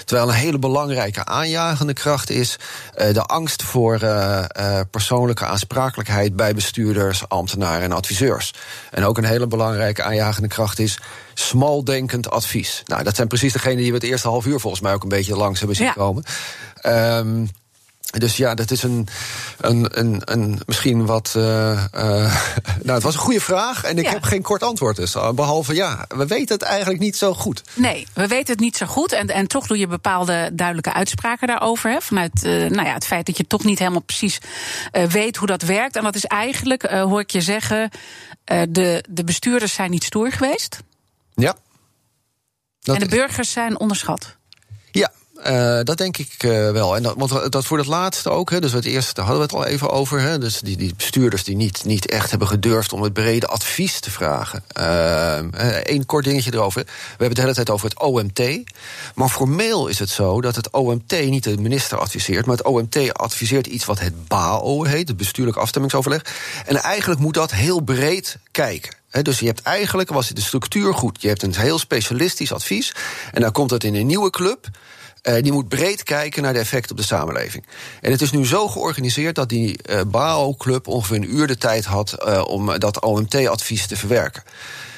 [0.06, 2.60] Terwijl een hele belangrijke aanjagende kracht is
[2.98, 8.54] uh, de angst voor uh, uh, persoonlijke aansprakelijkheid bij bestuurders, ambtenaren en adviseurs.
[8.92, 11.00] En ook een hele belangrijke aanjagende kracht is
[11.34, 12.84] smaldenkend advies.
[12.86, 15.10] Nou, dat zijn precies degenen die we het eerste half uur volgens mij ook een
[15.10, 15.94] beetje langs hebben zien ja.
[15.94, 16.24] komen.
[16.86, 17.50] Um,
[18.18, 19.08] dus ja, dat is een,
[19.58, 21.34] een, een, een misschien wat.
[21.38, 21.82] Uh, uh,
[22.84, 24.12] nou, het was een goede vraag en ik ja.
[24.12, 24.96] heb geen kort antwoord.
[24.96, 27.62] Dus behalve ja, we weten het eigenlijk niet zo goed.
[27.74, 29.12] Nee, we weten het niet zo goed.
[29.12, 31.92] En, en toch doe je bepaalde duidelijke uitspraken daarover.
[31.92, 34.40] Hè, vanuit uh, nou ja, het feit dat je toch niet helemaal precies
[35.10, 35.96] weet hoe dat werkt.
[35.96, 37.90] En dat is eigenlijk, hoor ik je zeggen,
[38.70, 40.80] de, de bestuurders zijn niet stoer geweest.
[41.34, 41.56] Ja.
[42.84, 44.38] en de burgers zijn onderschat.
[45.48, 46.96] Uh, dat denk ik uh, wel.
[46.96, 49.54] En dat, want dat voor het laatste ook, hè, dus het eerste daar hadden we
[49.54, 50.20] het al even over.
[50.20, 54.00] Hè, dus die, die bestuurders die niet, niet echt hebben gedurfd om het brede advies
[54.00, 54.64] te vragen.
[55.84, 56.84] Eén kort dingetje erover.
[56.84, 58.72] We hebben het de hele tijd over het OMT.
[59.16, 63.14] Maar formeel is het zo dat het OMT niet de minister adviseert, maar het OMT
[63.14, 66.22] adviseert iets wat het BAO heet, het bestuurlijk afstemmingsoverleg.
[66.66, 68.96] En eigenlijk moet dat heel breed kijken.
[69.22, 71.22] dus je hebt eigenlijk, was de structuur goed.
[71.22, 72.94] Je hebt een heel specialistisch advies.
[73.32, 74.70] En dan komt het in een nieuwe club.
[75.30, 77.66] Uh, die moet breed kijken naar de effecten op de samenleving.
[78.02, 81.86] En het is nu zo georganiseerd dat die uh, BAO-club ongeveer een uur de tijd
[81.86, 84.44] had uh, om dat OMT-advies te verwerken.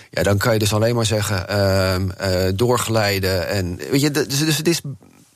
[0.09, 3.47] Ja, dan kan je dus alleen maar zeggen ehm, doorgeleiden.
[3.47, 4.81] En, weet je, dus het is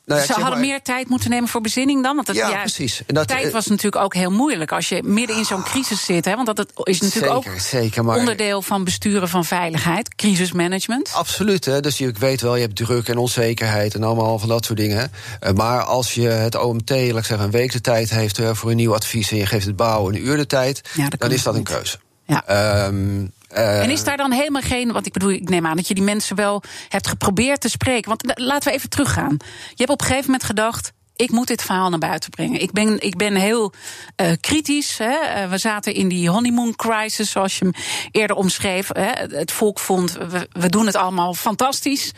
[0.05, 2.15] nou ja, Ze hadden meer tijd moeten nemen voor bezinning dan?
[2.15, 3.01] Want het, ja, precies.
[3.05, 6.25] En dat, tijd was natuurlijk ook heel moeilijk als je midden in zo'n crisis zit.
[6.25, 6.35] Hè?
[6.35, 11.11] Want dat is natuurlijk zeker, ook zeker, maar, onderdeel van besturen van veiligheid, crisismanagement.
[11.13, 11.65] Absoluut.
[11.65, 11.79] Hè?
[11.79, 15.11] Dus je weet wel, je hebt druk en onzekerheid en allemaal van dat soort dingen.
[15.43, 18.53] Uh, maar als je het OMT, laat ik zeggen, een week de tijd heeft uh,
[18.53, 21.31] voor een nieuw advies en je geeft het bouwen een uur de tijd, ja, dan
[21.31, 21.97] is dat een keuze.
[22.25, 22.85] Ja.
[22.87, 24.91] Um, uh, en is daar dan helemaal geen.
[24.91, 28.09] Want ik bedoel, ik neem aan dat je die mensen wel hebt geprobeerd te spreken.
[28.09, 29.37] Want laten we even teruggaan.
[29.69, 30.93] Je hebt op een gegeven moment gedacht.
[31.15, 32.61] Ik moet dit verhaal naar buiten brengen.
[32.61, 33.73] Ik ben, ik ben heel
[34.21, 34.97] uh, kritisch.
[34.97, 35.43] Hè.
[35.43, 37.73] Uh, we zaten in die honeymoon crisis, zoals je hem
[38.11, 38.87] eerder omschreef.
[38.93, 39.37] Hè.
[39.37, 42.11] Het volk vond, we, we doen het allemaal fantastisch.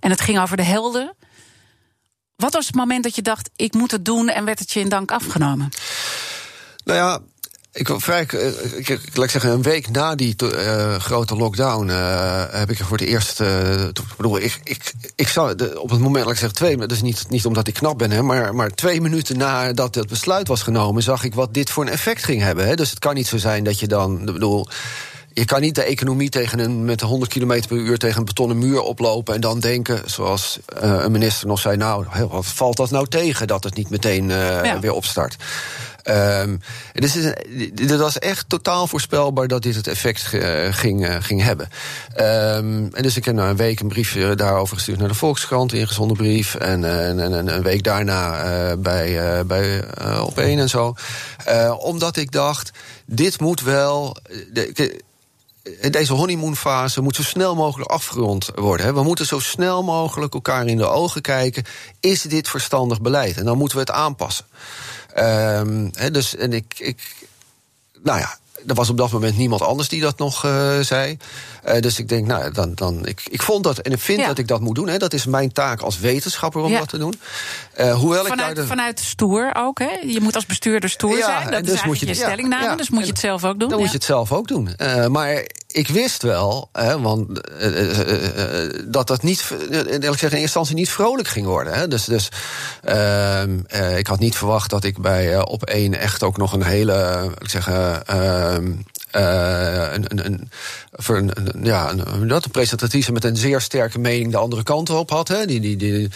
[0.00, 1.16] En het ging over de helden.
[2.36, 4.80] Wat was het moment dat je dacht, ik moet het doen en werd het je
[4.80, 5.68] in dank afgenomen?
[6.84, 7.20] Nou ja,
[7.74, 11.88] ik wil vrij, eh, ik, laat ik zeggen, een week na die uh, grote lockdown
[11.88, 13.40] uh, heb ik er voor het eerst.
[13.40, 13.48] Uh,
[14.16, 17.02] bedoel, ik, ik, ik zou de, op het moment, laat ik zeggen, twee, dat is
[17.02, 20.62] niet, niet omdat ik knap ben, hè, maar, maar twee minuten nadat het besluit was
[20.62, 22.66] genomen, zag ik wat dit voor een effect ging hebben.
[22.66, 22.74] Hè.
[22.74, 24.68] Dus het kan niet zo zijn dat je dan, bedoel.
[25.32, 28.58] Je kan niet de economie tegen een, met 100 km per uur tegen een betonnen
[28.58, 33.06] muur oplopen en dan denken, zoals een minister nog zei, nou, wat valt dat nou
[33.06, 34.80] tegen dat het niet meteen ja.
[34.80, 35.36] weer opstart?
[36.10, 36.60] Um,
[36.92, 40.22] het was echt totaal voorspelbaar dat dit het effect
[40.70, 41.68] ging, uh, ging hebben.
[42.16, 45.72] Um, en dus ik heb na een week een brief daarover gestuurd naar de Volkskrant,
[45.72, 46.54] ingezonden brief.
[46.54, 49.84] En, en, en, een week daarna uh, bij, bij
[50.20, 50.94] op één en zo.
[51.78, 52.70] omdat ik dacht,
[53.06, 54.16] dit moet wel.
[54.52, 55.02] De,
[55.90, 58.94] deze honeymoonfase moet zo snel mogelijk afgerond worden.
[58.94, 61.64] We moeten zo snel mogelijk elkaar in de ogen kijken.
[62.00, 63.36] Is dit verstandig beleid?
[63.36, 64.44] En dan moeten we het aanpassen.
[65.18, 67.16] Um, dus, en ik, ik,
[68.02, 71.16] nou ja, er was op dat moment niemand anders die dat nog uh, zei.
[71.68, 74.26] Uh, dus ik denk, nou, dan, dan ik, ik vond dat en ik vind ja.
[74.26, 74.88] dat ik dat moet doen.
[74.88, 74.98] Hè.
[74.98, 76.78] Dat is mijn taak als wetenschapper om ja.
[76.78, 77.20] dat te doen.
[77.80, 78.66] Uh, hoewel vanuit, ik daar de...
[78.66, 79.98] vanuit stoer ook, hè?
[80.06, 81.50] Je moet als bestuurder stoer ja, zijn.
[81.50, 83.68] Dat dus is moet je, je stellingname, dus moet je het zelf ook doen.
[83.68, 84.76] Dan moet je het zelf ook doen.
[85.08, 87.26] maar ik wist wel, hè, want,
[88.84, 91.72] dat dat niet, ik zeggen, in eerste instantie niet vrolijk ging worden.
[91.72, 91.88] Hè.
[91.88, 92.28] Dus, dus
[92.82, 93.58] ehm,
[93.96, 97.52] ik had niet verwacht dat ik bij op één echt ook nog een hele, ik
[97.52, 100.50] ehm, uh, een, een, een,
[101.06, 105.10] een, ja, een, dat, een presentatrice met een zeer sterke mening de andere kant op
[105.10, 105.28] had.
[105.28, 106.10] Hè, die, die, die,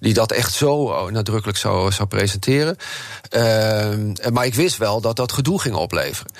[0.00, 2.76] die dat echt zo oh, nadrukkelijk zou, zou presenteren.
[3.30, 6.32] Uh, maar ik wist wel dat dat gedoe ging opleveren.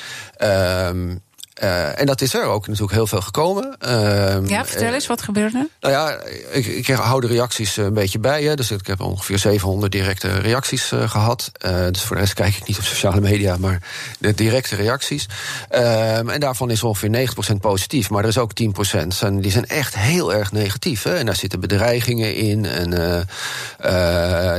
[0.42, 1.16] Uh,
[1.62, 3.76] uh, en dat is er ook natuurlijk heel veel gekomen.
[3.86, 5.68] Uh, ja, vertel eens, wat gebeurde er?
[5.80, 6.18] Nou ja,
[6.50, 8.42] ik, ik hou de reacties een beetje bij.
[8.42, 11.52] Hè, dus ik heb ongeveer 700 directe reacties uh, gehad.
[11.90, 13.82] dus voor de rest kijk ik niet op sociale media, maar
[14.18, 15.26] de directe reacties.
[15.68, 18.10] Ehm, en daarvan is ongeveer 90% positief.
[18.10, 21.02] Maar er is ook 10% en die zijn echt heel erg negatief.
[21.02, 21.16] Hè.
[21.16, 22.64] En daar zitten bedreigingen in.
[22.64, 22.90] En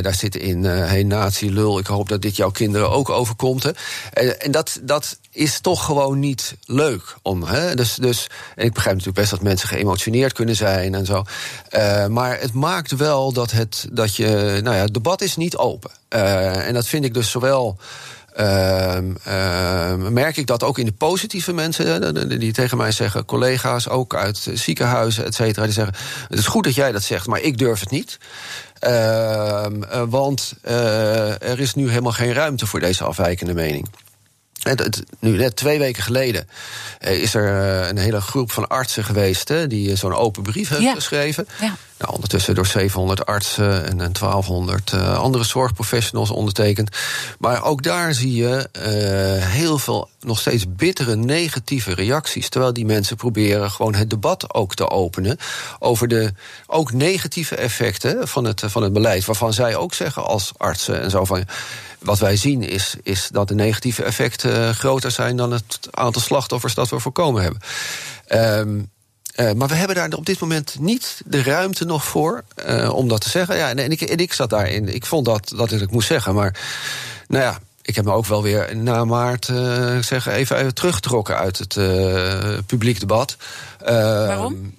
[0.02, 3.64] daar zitten in, hey nazi, lul, ik hoop dat dit jouw kinderen ook overkomt.
[3.64, 3.72] Hè.
[4.14, 6.84] En, en dat, dat is toch gewoon niet leuk
[7.22, 7.44] om.
[7.44, 7.76] Hè?
[7.76, 11.24] Dus, dus, en ik begrijp natuurlijk best dat mensen geëmotioneerd kunnen zijn en zo.
[11.72, 14.60] Uh, maar het maakt wel dat, het, dat je.
[14.64, 15.92] Nou ja, het debat is niet open.
[16.10, 17.78] Uh, en dat vind ik dus zowel.
[18.40, 18.98] Uh,
[20.10, 24.48] merk ik dat ook in de positieve mensen die tegen mij zeggen, collega's ook uit
[24.54, 25.96] ziekenhuizen, et cetera, die zeggen:
[26.30, 28.18] Het is goed dat jij dat zegt, maar ik durf het niet.
[28.80, 33.88] Ehm, want er is nu helemaal geen ruimte voor deze afwijkende mening
[35.20, 36.48] nu, net twee weken geleden
[37.00, 40.44] eh, is er eh, een hele groep van artsen geweest hè, die eh, zo'n open
[40.44, 41.48] brief heeft geschreven.
[41.60, 41.76] Ja.
[41.98, 46.98] Nou, ondertussen door 700 artsen en 1200 uh, andere zorgprofessionals ondertekend.
[47.40, 52.50] Maar ook daar zie je uh, heel veel nog steeds bittere negatieve reacties.
[52.50, 55.38] Terwijl die mensen proberen gewoon het debat ook te openen
[55.80, 56.34] over de
[56.68, 59.26] ook negatieve effecten van het, van het beleid.
[59.26, 61.46] Waarvan zij ook zeggen als artsen en zo van
[62.06, 66.74] wat wij zien is, is dat de negatieve effecten groter zijn dan het aantal slachtoffers
[66.74, 67.62] dat we voorkomen hebben.
[68.60, 68.94] Um,
[69.36, 73.08] Uh, maar we hebben daar op dit moment niet de ruimte nog voor uh, om
[73.08, 73.58] dat te zeggen.
[73.58, 74.94] Ja, en, ik, en ik zat daarin.
[74.96, 76.36] Ik vond dat, dat ik het moest zeggen.
[76.36, 76.60] Maar
[77.28, 81.38] nou ja, ik heb me ook wel weer na maart uh, zeg, even, even teruggetrokken
[81.38, 81.74] uit het
[82.66, 83.38] publiek debat.
[83.80, 84.76] Waarom?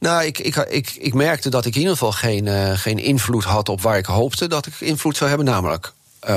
[0.00, 3.68] Nou, ik, ik, ik, ik merkte dat ik in ieder geval geen, geen invloed had
[3.68, 5.92] op waar ik hoopte dat ik invloed zou hebben, namelijk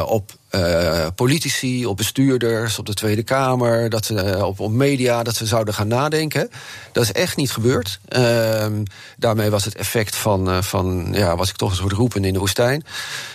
[0.06, 5.24] op uh, politici, op bestuurders, op de Tweede Kamer, dat ze, uh, op, op media,
[5.24, 6.50] dat ze zouden gaan nadenken.
[6.92, 8.00] Dat is echt niet gebeurd.
[8.08, 8.84] Ehm,
[9.18, 12.40] daarmee was het effect van, van, ja, was ik toch een soort roepen in de
[12.40, 12.84] woestijn.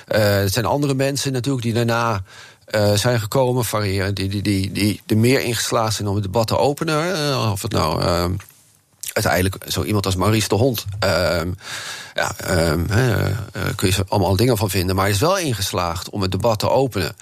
[0.07, 2.23] er zijn andere mensen natuurlijk die daarna.
[2.95, 6.59] zijn gekomen, variëren, die, die, die, die er meer ingeslagen zijn om het debat te
[6.59, 7.40] openen.
[7.53, 8.33] of het nou ehm,
[9.14, 10.85] uiteindelijk zo iemand als Maurice de Hond.
[11.05, 11.40] Uh,
[12.14, 12.72] ja, uh,
[13.77, 14.94] kun je allemaal dingen van vinden.
[14.94, 17.16] Maar hij is wel ingeslaagd om het debat te openen.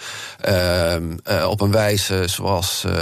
[0.49, 2.93] Uh, op een wijze zoals uh,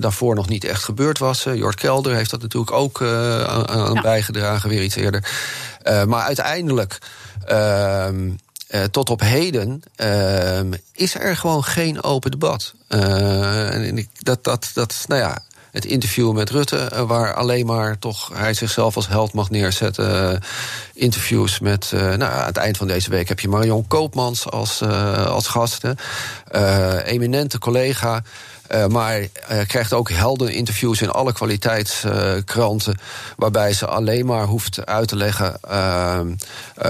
[0.00, 1.42] daarvoor nog niet echt gebeurd was.
[1.42, 4.00] Jort Kelder heeft dat natuurlijk ook aan, aan ja.
[4.00, 5.30] bijgedragen, weer iets eerder.
[6.06, 6.98] maar uiteindelijk.
[8.74, 10.60] Uh, tot op heden uh,
[10.92, 12.74] is er gewoon geen open debat.
[12.88, 15.38] Uh, en ik, dat, dat, dat, nou ja,
[15.70, 20.32] het interview met Rutte, eh, waar alleen maar toch hij zichzelf als held mag neerzetten.
[20.32, 20.38] Uh,
[20.94, 24.82] interviews met, uh, nou, aan het eind van deze week heb je Marion Koopmans als,
[25.26, 25.82] als gast.
[27.04, 28.22] eminente collega.
[28.70, 29.26] Uh, maar uh,
[29.66, 32.98] krijgt ook helder interviews in alle kwaliteitskranten.
[33.36, 36.34] Waarbij ze alleen maar hoeft uit te leggen ehm,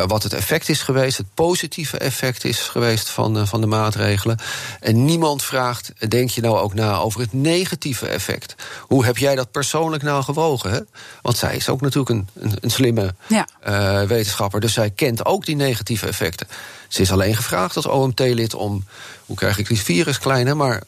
[0.06, 1.16] wat het effect is geweest.
[1.16, 4.38] Het positieve effect is geweest van, van de maatregelen.
[4.80, 8.54] En niemand vraagt, denk je nou ook na over het negatieve effect?
[8.80, 10.70] Hoe heb jij dat persoonlijk nou gewogen?
[10.70, 10.80] Hè?
[11.22, 13.46] Want zij is ook natuurlijk een, een, een slimme ja.
[14.06, 14.60] wetenschapper.
[14.60, 16.46] Dus zij kent ook die negatieve effecten.
[16.88, 18.84] Ze is alleen gevraagd als OMT-lid om.
[19.26, 20.56] Hoe krijg ik die virus kleiner?
[20.56, 20.82] Maar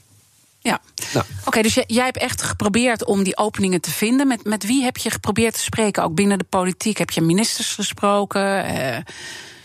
[0.63, 0.81] ja,
[1.13, 1.25] nou.
[1.45, 4.27] oké, dus jij hebt echt geprobeerd om die openingen te vinden.
[4.27, 6.03] Met, met wie heb je geprobeerd te spreken?
[6.03, 6.99] Ook binnen de politiek?
[6.99, 8.75] Heb je ministers gesproken?
[8.75, 8.97] Uh,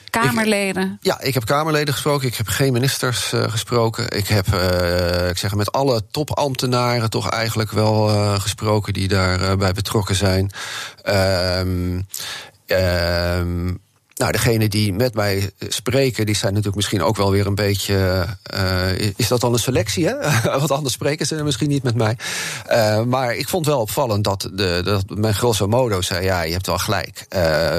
[0.09, 0.91] Kamerleden?
[0.91, 2.27] Ik, ja, ik heb Kamerleden gesproken.
[2.27, 4.09] Ik heb geen ministers uh, gesproken.
[4.09, 8.07] Ik heb, uh, ik zeg, met alle topambtenaren toch eigenlijk wel
[8.39, 10.51] gesproken die daarbij bij betrokken zijn.
[11.01, 12.01] Ehm,
[12.65, 13.73] ehm
[14.15, 18.25] nou, degene die met mij spreken, die zijn natuurlijk misschien ook wel weer een beetje.
[18.53, 20.15] Uh, is dat dan een selectie, hè?
[20.59, 22.17] Want anders spreken ze misschien niet met mij.
[22.69, 26.53] Uh, maar ik vond wel opvallend dat, de, dat mijn grosso modo zei: ja, je
[26.53, 27.25] hebt wel gelijk.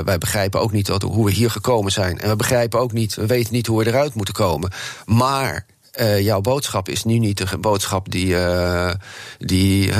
[0.05, 2.21] Wij begrijpen ook niet wat, hoe we hier gekomen zijn.
[2.21, 4.71] En we begrijpen ook niet, we weten niet hoe we eruit moeten komen.
[5.05, 5.67] Maar
[6.01, 8.91] uh, jouw boodschap is nu niet de boodschap die, uh,
[9.39, 9.95] die uh,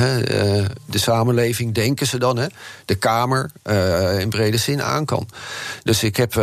[0.85, 2.47] de samenleving, denken ze dan, hè,
[2.85, 3.51] de Kamer
[4.19, 5.29] in brede zin aan kan.
[5.83, 6.35] Dus ik heb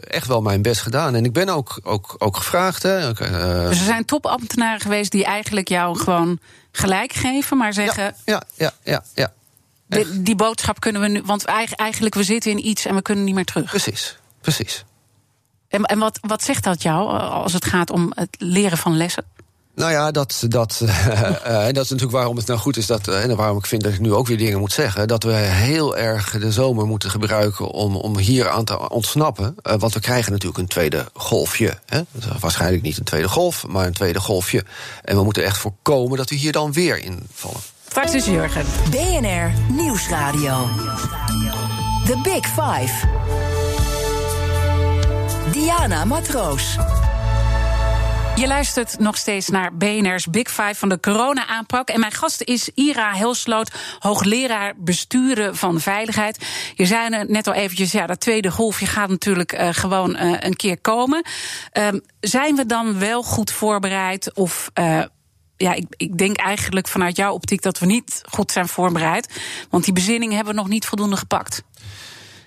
[0.00, 1.14] echt wel mijn best gedaan.
[1.14, 2.82] En ik ben ook, ook, ook gevraagd.
[2.82, 6.38] Hè, dus er zijn topambtenaren geweest die eigenlijk jou gewoon
[6.72, 8.14] gelijk geven, maar zeggen.
[8.24, 9.32] Ja, ja, ja, ja.
[9.86, 11.22] Die, die boodschap kunnen we nu.
[11.24, 13.70] Want eigenlijk, we zitten in iets en we kunnen niet meer terug.
[13.70, 14.84] Precies, precies.
[15.70, 18.96] En, en wat, wat zegt dat jou eh, als het gaat om het leren van
[18.96, 19.24] lessen?
[19.74, 23.36] Nou ja, dat, dat, uh, dat is natuurlijk waarom het nou goed is dat, en
[23.36, 25.08] waarom ik vind dat ik nu ook weer dingen moet zeggen.
[25.08, 29.56] Dat we heel erg de zomer moeten gebruiken om, om hier aan te ontsnappen.
[29.62, 31.78] Uh, want we krijgen natuurlijk een tweede golfje.
[31.86, 32.00] Hè?
[32.40, 34.64] Waarschijnlijk niet een tweede golf, maar een tweede golfje.
[35.04, 37.60] En we moeten echt voorkomen dat we hier dan weer in vallen.
[37.88, 38.64] Straks is Jurgen.
[38.90, 40.68] BNR Nieuwsradio.
[42.06, 43.39] The Big Five.
[45.52, 46.76] Diana Matroos.
[48.36, 51.88] Je luistert nog steeds naar BNR's Big Five van de corona-aanpak.
[51.88, 56.46] En mijn gast is Ira Helsloot, hoogleraar besturen van veiligheid.
[56.74, 60.56] Je zei net al eventjes, ja, dat tweede golfje gaat natuurlijk uh, gewoon uh, een
[60.56, 61.24] keer komen.
[61.72, 64.70] Um, zijn we dan wel goed voorbereid of...
[64.74, 65.02] Uh,
[65.56, 69.40] ja, ik, ik, denk eigenlijk vanuit jouw optiek dat we niet goed zijn voorbereid.
[69.70, 71.62] Want die bezinning hebben we nog niet voldoende gepakt.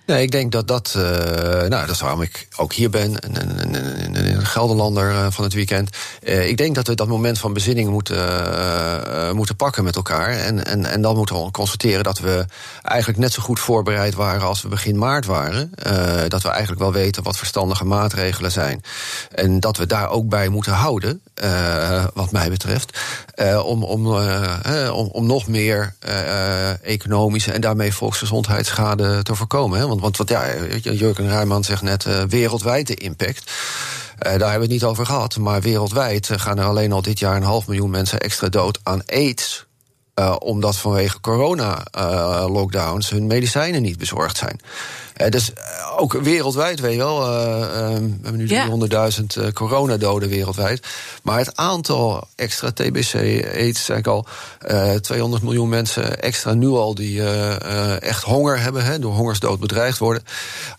[0.05, 0.93] Nee, ik denk dat dat.
[0.97, 3.15] Uh, nou, dat is waarom ik ook hier ben.
[3.19, 5.97] Een, een, een, Gelderlander uh, van het weekend.
[6.23, 10.29] Uh, ik denk dat we dat moment van bezinning moeten, moeten pakken met elkaar.
[10.29, 12.45] En, en, en dan moeten we constateren dat we
[12.81, 15.71] eigenlijk net zo goed voorbereid waren als we begin maart waren.
[16.27, 18.81] dat we eigenlijk wel weten wat verstandige maatregelen zijn.
[19.31, 21.21] En dat we daar ook bij moeten houden,
[22.13, 22.99] wat mij betreft.
[23.63, 24.07] om, om,
[24.91, 25.95] om, om nog meer
[26.81, 29.79] economische en daarmee volksgezondheidsschade te voorkomen.
[29.99, 30.45] Want, want, ja,
[30.81, 33.51] Jurgen Ruijman zegt net uh, wereldwijd de impact.
[33.51, 33.51] Uh,
[34.19, 35.37] daar hebben we het niet over gehad.
[35.37, 39.05] Maar wereldwijd gaan er alleen al dit jaar een half miljoen mensen extra dood aan
[39.05, 39.65] aids.
[40.19, 44.59] Uh, omdat vanwege corona-lockdowns hun medicijnen niet bezorgd zijn.
[45.21, 45.51] Uh, dus
[45.97, 47.19] ook wereldwijd, weet je wel.
[47.19, 48.67] we hebben nu ja.
[49.39, 50.87] 300.000 coronadoden wereldwijd.
[51.23, 53.13] Maar het aantal extra TBC,
[53.55, 54.25] aids, zei ik al.
[55.01, 57.23] 200 miljoen mensen extra nu al die
[57.99, 60.23] echt honger hebben, hè, door hongersdood bedreigd worden.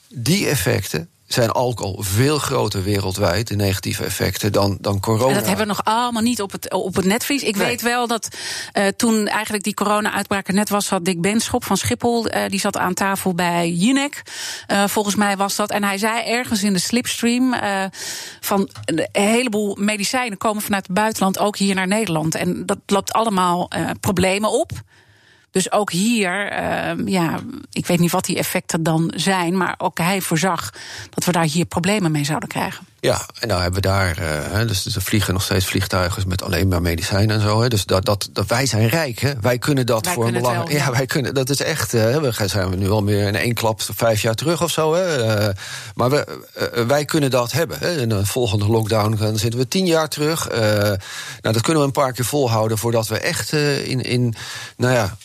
[0.09, 5.28] Die effecten zijn alcohol veel groter wereldwijd, de negatieve effecten, dan, dan corona.
[5.28, 7.43] En dat hebben we nog allemaal niet op het, op het netvlies.
[7.43, 8.28] Ik weet wel dat
[8.72, 12.61] uh, toen eigenlijk die corona-uitbraak er net was, had Dick Benschop van Schiphol, uh, die
[12.61, 14.22] zat aan tafel bij Jinek.
[14.68, 15.70] Uh, volgens mij was dat.
[15.70, 17.55] En hij zei ergens in de slipstream
[18.41, 22.35] van een heleboel medicijnen komen vanuit het buitenland ook hier naar Nederland.
[22.35, 23.70] En dat loopt allemaal
[24.01, 24.70] problemen op.
[25.55, 27.40] Dus ook hier, uh, ja,
[27.72, 30.72] ik weet niet wat die effecten dan zijn, maar ook hij voorzag
[31.11, 32.86] dat we daar hier problemen mee zouden krijgen.
[33.05, 34.18] Ja, en nou hebben we daar,
[34.52, 37.62] uh, dus er vliegen nog steeds vliegtuigen met alleen maar medicijnen en zo.
[37.62, 39.32] Hè, dus dat, dat, dat, wij zijn rijk, hè?
[39.40, 40.72] Wij kunnen dat voor een belang.
[40.72, 41.94] Ja, wij kunnen, dat is echt.
[41.94, 44.94] Uh, we zijn we nu al meer in één klap vijf jaar terug of zo.
[44.94, 45.24] Hè?
[45.46, 45.55] Uh,
[45.94, 46.26] maar we,
[46.86, 47.78] wij kunnen dat hebben.
[47.80, 48.00] Hè?
[48.00, 50.48] In een volgende lockdown dan zitten we tien jaar terug.
[50.48, 50.98] nou,
[51.40, 54.34] dat kunnen we een paar keer volhouden voordat we echt in, in
[54.76, 55.16] nou ja,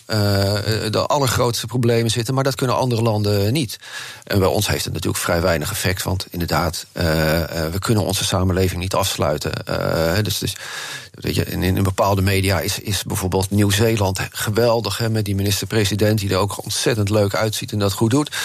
[0.89, 2.33] de allergrootste problemen zitten.
[2.33, 3.79] Maar dat kunnen andere landen niet.
[4.23, 6.85] En bij ons heeft het natuurlijk vrij weinig effect, want inderdaad
[7.71, 9.51] we kunnen onze samenleving niet afsluiten.
[9.69, 10.55] Uh, dus, dus
[11.11, 14.97] weet je, in, in bepaalde media is, is bijvoorbeeld Nieuw-Zeeland geweldig.
[14.97, 18.35] Hè, met die minister-president die er ook ontzettend leuk uitziet en dat goed doet.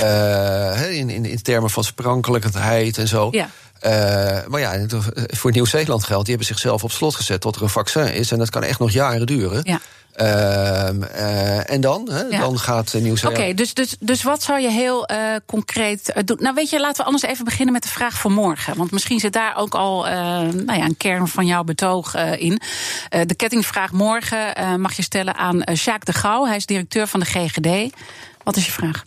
[0.00, 3.28] Uh, in, in, in termen van sprankelijkheid en zo.
[3.30, 3.48] Ja.
[3.82, 4.86] Uh, maar ja,
[5.26, 8.32] voor Nieuw-Zeeland geldt, die hebben zichzelf op slot gezet tot er een vaccin is.
[8.32, 9.60] En dat kan echt nog jaren duren.
[9.62, 9.80] Ja.
[10.20, 12.08] Uh, en dan?
[12.10, 12.28] Hè?
[12.28, 13.24] Dan gaat nieuws.
[13.24, 16.36] Oké, dus, dus, dus wat zou je heel uh, concreet doen?
[16.40, 18.76] Nou, weet je, laten we anders even beginnen met de vraag voor morgen.
[18.76, 22.60] Want misschien zit daar ook al nou ja, een kern van jouw betoog in.
[23.26, 26.46] de kettingvraag morgen mag je stellen aan Sjaak de Gouw.
[26.46, 27.94] Hij is directeur van de GGD.
[28.42, 29.04] Wat is je vraag?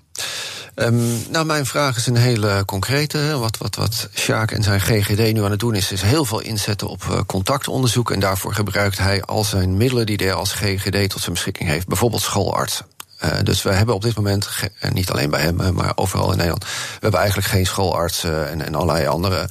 [0.75, 3.37] Um, nou, mijn vraag is een hele concrete.
[3.37, 6.39] Wat, wat, wat Sjaak en zijn GGD nu aan het doen is, is heel veel
[6.39, 8.11] inzetten op uh, contactonderzoek.
[8.11, 11.87] En daarvoor gebruikt hij al zijn middelen die hij als GGD tot zijn beschikking heeft.
[11.87, 12.85] Bijvoorbeeld schoolartsen.
[13.23, 14.49] Uh, dus we hebben op dit moment,
[14.79, 18.65] en niet alleen bij hem, maar overal in Nederland, we hebben eigenlijk geen schoolartsen en,
[18.65, 19.49] en allerlei andere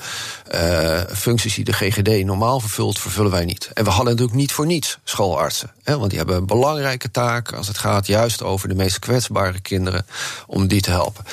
[0.55, 3.71] uh, functies die de GGD normaal vervult, vervullen wij niet.
[3.75, 5.73] En we hadden natuurlijk niet voor niets schoolartsen.
[5.83, 9.61] Hè, want die hebben een belangrijke taak als het gaat juist over de meest kwetsbare
[9.61, 10.07] kinderen,
[10.47, 11.25] om die te helpen.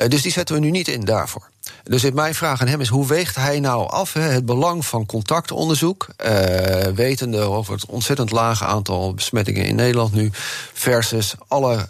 [0.00, 1.48] Uh, dus die zetten we nu niet in daarvoor.
[1.82, 5.06] Dus mijn vraag aan hem is: hoe weegt hij nou af hè, het belang van
[5.06, 6.30] contactonderzoek, uh,
[6.94, 10.30] wetende over het ontzettend lage aantal besmettingen in Nederland nu,
[10.72, 11.88] versus alle,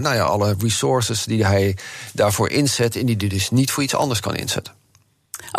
[0.00, 1.76] nou ja, alle resources die hij
[2.12, 4.77] daarvoor inzet en die hij dus niet voor iets anders kan inzetten?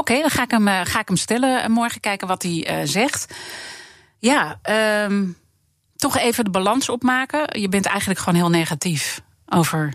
[0.09, 3.33] Okay, dan ga ik, hem, ga ik hem stellen morgen, kijken wat hij zegt.
[4.19, 4.59] Ja,
[5.05, 5.37] um,
[5.95, 7.61] toch even de balans opmaken.
[7.61, 9.93] Je bent eigenlijk gewoon heel negatief over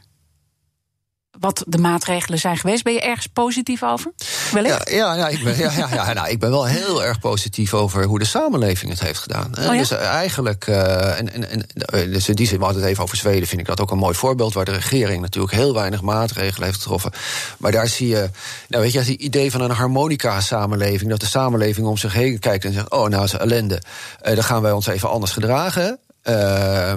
[1.41, 2.85] wat de maatregelen zijn geweest.
[2.85, 4.12] Ben je ergens positief over?
[4.53, 7.74] Ja, ja, ja, ik ben, ja, ja, ja nou, ik ben wel heel erg positief
[7.74, 9.53] over hoe de samenleving het heeft gedaan.
[9.59, 9.72] Oh, ja?
[9.72, 12.91] Dus eh, eigenlijk, uh, en, en, en, eh, dus in die zin, we hadden het
[12.91, 15.74] even over Zweden, vind ik dat ook een mooi voorbeeld, waar de regering natuurlijk heel
[15.74, 17.12] weinig maatregelen heeft getroffen.
[17.59, 18.30] Maar daar zie je,
[18.68, 22.64] nou weet je, het idee van een harmonica-samenleving, dat de samenleving om zich heen kijkt
[22.64, 23.82] en zegt: Oh, nou is ellende,
[24.22, 25.99] uh, dan gaan wij ons even anders gedragen.
[26.24, 26.93] Uh,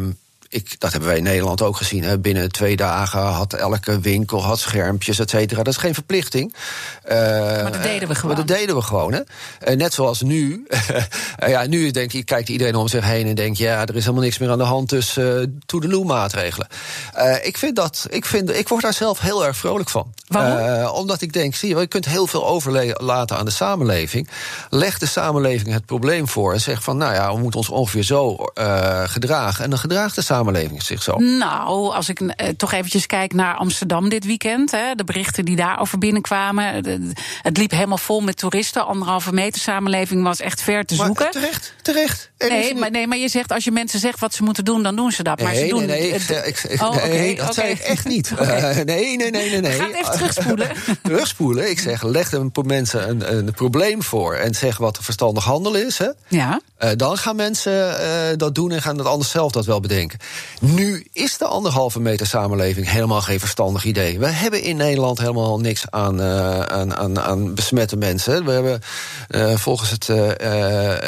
[0.50, 2.04] ik, dat hebben wij in Nederland ook gezien.
[2.04, 2.20] Hè.
[2.20, 5.64] Binnen twee dagen had elke winkel had schermpjes, et cetera.
[5.64, 6.56] Dat is geen verplichting.
[7.12, 8.36] Uh, maar dat deden we gewoon.
[8.36, 9.14] Maar dat deden we gewoon.
[9.14, 9.22] Hè.
[9.68, 10.66] Uh, net zoals nu.
[11.44, 13.58] uh, ja, nu denk ik, kijkt iedereen om zich heen en denkt...
[13.58, 16.68] ja, er is helemaal niks meer aan de hand, dus uh, to-the-loo maatregelen.
[17.42, 20.14] ik, vind dat, ik, vind, ik word daar zelf heel erg vrolijk van.
[20.28, 20.86] Waarom?
[20.88, 24.30] omdat ik denk, zie je, je kunt heel veel overlaten aan de samenleving.
[24.70, 26.98] Leg de samenleving het probleem voor en zeg van...
[26.98, 28.36] nou ja, we moeten ons ongeveer zo
[29.06, 29.64] gedragen.
[29.64, 31.16] En dan gedraagt de samenleving samenleving zich zo?
[31.18, 34.72] Nou, als ik eh, toch eventjes kijk naar Amsterdam dit weekend.
[34.72, 36.66] Hè, de berichten die daarover binnenkwamen.
[37.42, 38.86] het liep helemaal vol met toeristen.
[38.86, 41.24] Anderhalve meter samenleving was echt ver te zoeken.
[41.24, 42.32] Maar, terecht, terecht.
[42.38, 44.96] nee, maar, nee, maar je zegt als je mensen zegt wat ze moeten doen, dan
[44.96, 45.42] doen ze dat.
[45.42, 48.32] Maar nee, ze doen nee, nee, ik, ik, oh, nee dat zei ik echt niet.
[48.38, 48.78] Okay.
[48.78, 49.62] Uh, nee, nee, nee, nee.
[49.62, 49.72] nee.
[49.72, 50.70] Ga even terugspoelen.
[51.04, 51.70] terugspoelen.
[51.70, 55.98] Ik zeg, leg er mensen een, een probleem voor en zeg wat verstandig handelen is.
[55.98, 56.10] Hè.
[56.28, 56.62] Ja.
[56.80, 60.20] Uh, dan gaan mensen uh, dat doen en gaan het anders zelf dat wel bedenken.
[60.60, 64.20] Nu is de anderhalve meter samenleving helemaal geen verstandig idee.
[64.20, 68.46] We hebben in Nederland helemaal niks aan, uh, aan, aan, aan besmette mensen.
[68.46, 68.82] We hebben
[69.30, 70.30] uh, volgens het uh,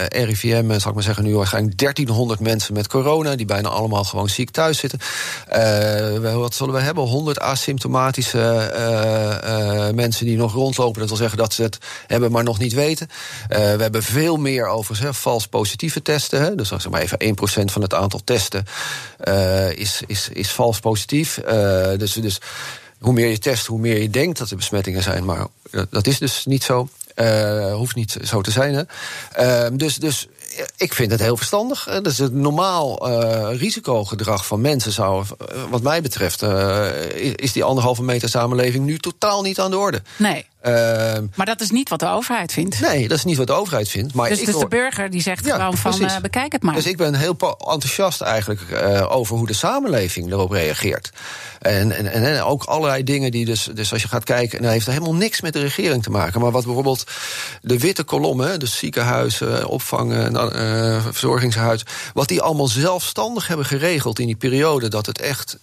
[0.08, 4.30] RIVM, zal ik maar zeggen, nu waarschijnlijk 1300 mensen met corona, die bijna allemaal gewoon
[4.30, 5.00] ziek thuis zitten.
[6.40, 7.04] wat zullen we hebben?
[7.04, 11.00] 100 asymptomatische mensen die nog rondlopen.
[11.00, 13.08] Dat wil zeggen dat ze het hebben, maar nog niet weten.
[13.48, 16.42] we hebben veel meer overigens, hè, vals positieve testen.
[16.42, 16.56] Hè.
[16.56, 18.66] Dus zeg maar even 1% van het aantal testen
[19.76, 21.38] is, is, is vals positief.
[21.38, 22.42] Uh, dus, dus
[23.00, 25.26] hoe meer je test, hoe meer je denkt dat er besmettingen zijn.
[25.26, 25.46] Maar
[25.90, 26.90] dat is dus niet zo.
[27.16, 28.74] Uh, hoeft niet zo te zijn.
[28.74, 28.84] Hè.
[29.66, 30.28] Uh, dus, dus
[30.78, 32.00] ik vind het heel verstandig.
[32.02, 33.10] Dus het normaal
[33.52, 35.26] risicogedrag van mensen zou,
[35.70, 36.42] wat mij betreft,
[37.36, 40.02] is die anderhalve meter samenleving nu totaal niet aan de orde.
[40.18, 40.46] Nee.
[40.66, 40.74] Uh,
[41.36, 42.80] maar dat is niet wat de overheid vindt.
[42.80, 44.14] Nee, dat is niet wat de overheid vindt.
[44.14, 46.76] Maar dus, ik dus de burger die zegt ja, gewoon van uh, bekijk het maar.
[46.76, 51.10] Dus ik ben heel enthousiast eigenlijk uh, over hoe de samenleving erop reageert.
[51.60, 54.86] En, en, en ook allerlei dingen die dus, dus als je gaat kijken, nou heeft
[54.86, 56.42] er helemaal niks met de regering te maken.
[56.42, 57.04] Maar wat bijvoorbeeld
[57.62, 64.26] de witte kolommen, dus ziekenhuizen, opvangen, uh, verzorgingshuis, wat die allemaal zelfstandig hebben geregeld in
[64.26, 65.58] die periode dat het echt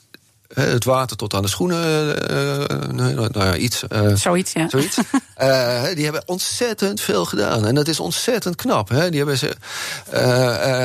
[0.54, 3.84] het water tot aan de schoenen, uh, nou ja, iets.
[3.92, 4.68] Uh, zoiets, ja.
[4.68, 4.98] Zoiets.
[5.42, 7.66] uh, die hebben ontzettend veel gedaan.
[7.66, 8.88] En dat is ontzettend knap.
[8.88, 9.08] Hè.
[9.10, 9.56] Die hebben ze.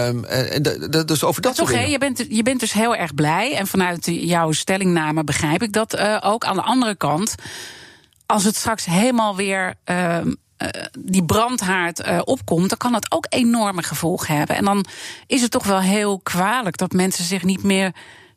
[0.07, 0.62] Um, en
[1.05, 3.55] dus over dat, dat toch, je bent, je bent dus heel erg blij.
[3.55, 6.45] En vanuit jouw stellingname begrijp ik dat ook.
[6.45, 7.36] Aan de andere kant,
[8.26, 9.74] als het straks helemaal weer.
[9.84, 10.32] Ehm,
[10.99, 14.55] die brandhaard uh, opkomt, dan kan dat ook enorme gevolgen hebben.
[14.55, 14.86] En dan
[15.28, 17.91] is het toch wel heel kwalijk dat mensen zich niet meer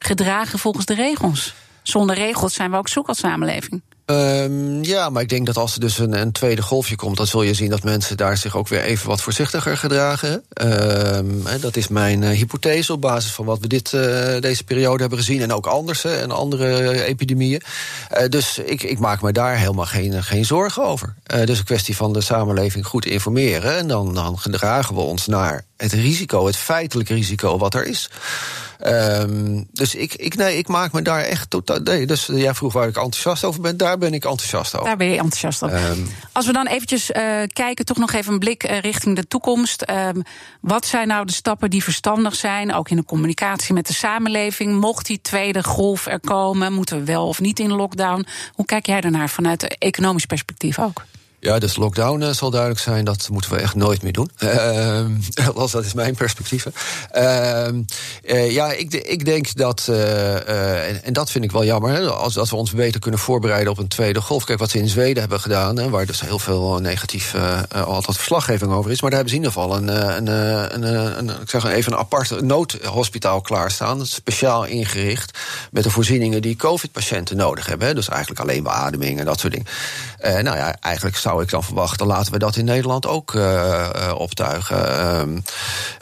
[0.06, 1.54] gedragen volgens de regels.
[1.82, 3.82] Zonder regels zijn we ook zoek als samenleving.
[4.06, 7.26] Um, ja, maar ik denk dat als er dus een, een, tweede golfje komt, dan
[7.26, 10.44] zul je zien dat mensen daar zich ook weer even wat voorzichtiger gedragen.
[10.62, 14.00] Um, dat is mijn uh, hypothese op basis van wat we dit, uh,
[14.40, 17.62] deze periode hebben gezien en ook anders en andere epidemieën.
[18.12, 21.14] Uh, dus ik, ik, maak me daar helemaal geen, geen zorgen over.
[21.44, 25.64] dus een kwestie van de samenleving goed informeren en dan, dan gedragen we ons naar
[25.76, 28.10] het risico, het feitelijke risico wat er is.
[28.86, 31.78] Um, dus ik, ik, nee, ik maak me daar echt totaal.
[31.78, 33.76] Nee, dus jij vroeg waar ik enthousiast over ben.
[33.76, 34.86] Daar ben ik enthousiast over.
[34.86, 35.90] Daar ben je enthousiast over.
[35.90, 39.26] Um, Als we dan eventjes uh, kijken, toch nog even een blik uh, richting de
[39.28, 39.90] toekomst.
[39.90, 40.22] Um,
[40.60, 44.80] wat zijn nou de stappen die verstandig zijn, ook in de communicatie met de samenleving?
[44.80, 48.26] Mocht die tweede golf er komen, moeten we wel of niet in lockdown?
[48.52, 51.04] Hoe kijk jij daarnaar vanuit economisch perspectief ook?
[51.44, 53.04] Ja, dus lockdown uh, zal duidelijk zijn.
[53.04, 54.30] Dat moeten we echt nooit meer doen.
[55.46, 56.66] Althans, dat is mijn perspectief.
[57.14, 62.34] Uh, ja, ik, ik, denk dat, eh, en, en, dat vind ik wel jammer, als,
[62.34, 64.44] dat we ons beter kunnen voorbereiden op een tweede golf.
[64.44, 67.34] Kijk, wat ze in Zweden hebben gedaan, hè, waar dus heel veel negatief
[67.72, 69.00] altijd verslaggeving over is.
[69.00, 70.26] Maar daar hebben ze in ieder geval een, een,
[70.74, 74.06] een, een, ik zeg even een apart noodhospitaal klaarstaan.
[74.06, 75.38] Speciaal ingericht
[75.70, 77.88] met de voorzieningen die COVID-patiënten nodig hebben.
[77.88, 80.44] Hè, dus eigenlijk alleen beademing en dat soort dingen.
[80.44, 84.14] nou ja, eigenlijk zou zou ik dan verwachten, laten we dat in Nederland ook uh,
[84.16, 85.08] optuigen.
[85.20, 85.42] Um,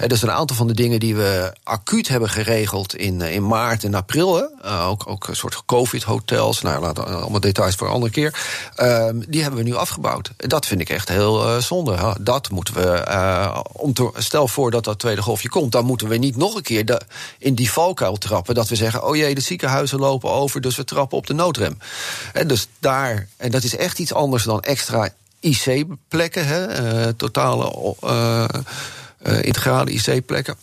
[0.06, 3.94] dus een aantal van de dingen die we acuut hebben geregeld in, in maart en
[3.94, 8.34] april, ook, ook een soort COVID-hotels, nou laten allemaal details voor een andere keer,
[8.80, 10.30] um, die hebben we nu afgebouwd.
[10.36, 12.16] Dat vind ik echt heel zonde.
[12.20, 16.16] Dat moeten we, om te, stel voor dat dat tweede golfje komt, dan moeten we
[16.16, 17.00] niet nog een keer
[17.38, 18.54] in die valkuil trappen.
[18.54, 21.78] Dat we zeggen, oh jee, de ziekenhuizen lopen over, dus we trappen op de noodrem.
[22.32, 25.08] En dus daar, en dat is echt iets anders dan extra
[25.42, 28.44] IC-plekken, uh, totale uh,
[29.26, 30.56] uh, integrale IC-plekken.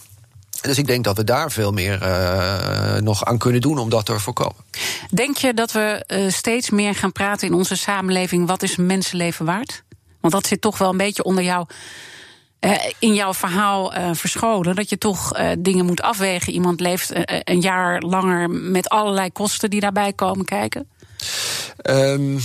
[0.61, 4.05] Dus ik denk dat we daar veel meer uh, nog aan kunnen doen om dat
[4.05, 4.55] te voorkomen.
[5.13, 8.47] Denk je dat we uh, steeds meer gaan praten in onze samenleving...
[8.47, 9.83] wat is een mensenleven waard?
[10.21, 11.65] Want dat zit toch wel een beetje onder jou...
[12.59, 14.75] Uh, in jouw verhaal verscholen.
[14.75, 16.53] Dat je toch dingen moet afwegen.
[16.53, 17.11] Iemand leeft
[17.43, 20.89] een jaar langer met allerlei kosten die daarbij komen kijken.
[21.89, 22.39] Um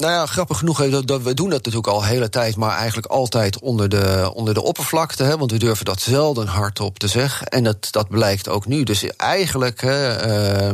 [0.00, 3.58] nou ja, grappig genoeg, we doen dat natuurlijk al de hele tijd, maar eigenlijk altijd
[3.58, 5.22] onder de, onder de oppervlakte.
[5.22, 7.46] Hè, want we durven dat zelden hardop te zeggen.
[7.46, 8.82] En dat, dat blijkt ook nu.
[8.82, 10.26] Dus eigenlijk, hè,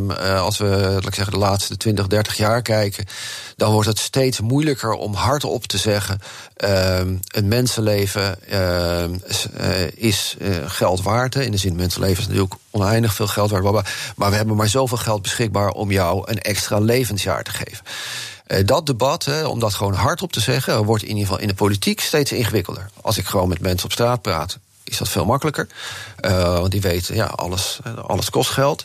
[0.08, 3.04] uh, als we laat ik zeggen, de laatste 20, 30 jaar kijken,
[3.56, 6.20] dan wordt het steeds moeilijker om hardop te zeggen:
[6.64, 9.04] uh, een mensenleven uh,
[9.94, 11.34] is eh, geld waard.
[11.34, 13.88] In de zin, mensenleven is natuurlijk oneindig veel geld waard.
[14.16, 17.84] Maar we hebben maar zoveel geld beschikbaar om jou een extra levensjaar te geven.
[18.46, 21.48] Uh, dat debat, hè, om dat gewoon hardop te zeggen, wordt in ieder geval in
[21.48, 22.90] de politiek steeds ingewikkelder.
[23.00, 25.68] Als ik gewoon met mensen op straat praat, is dat veel makkelijker.
[26.20, 28.84] Uh, want die weten, ja, alles, alles kost geld.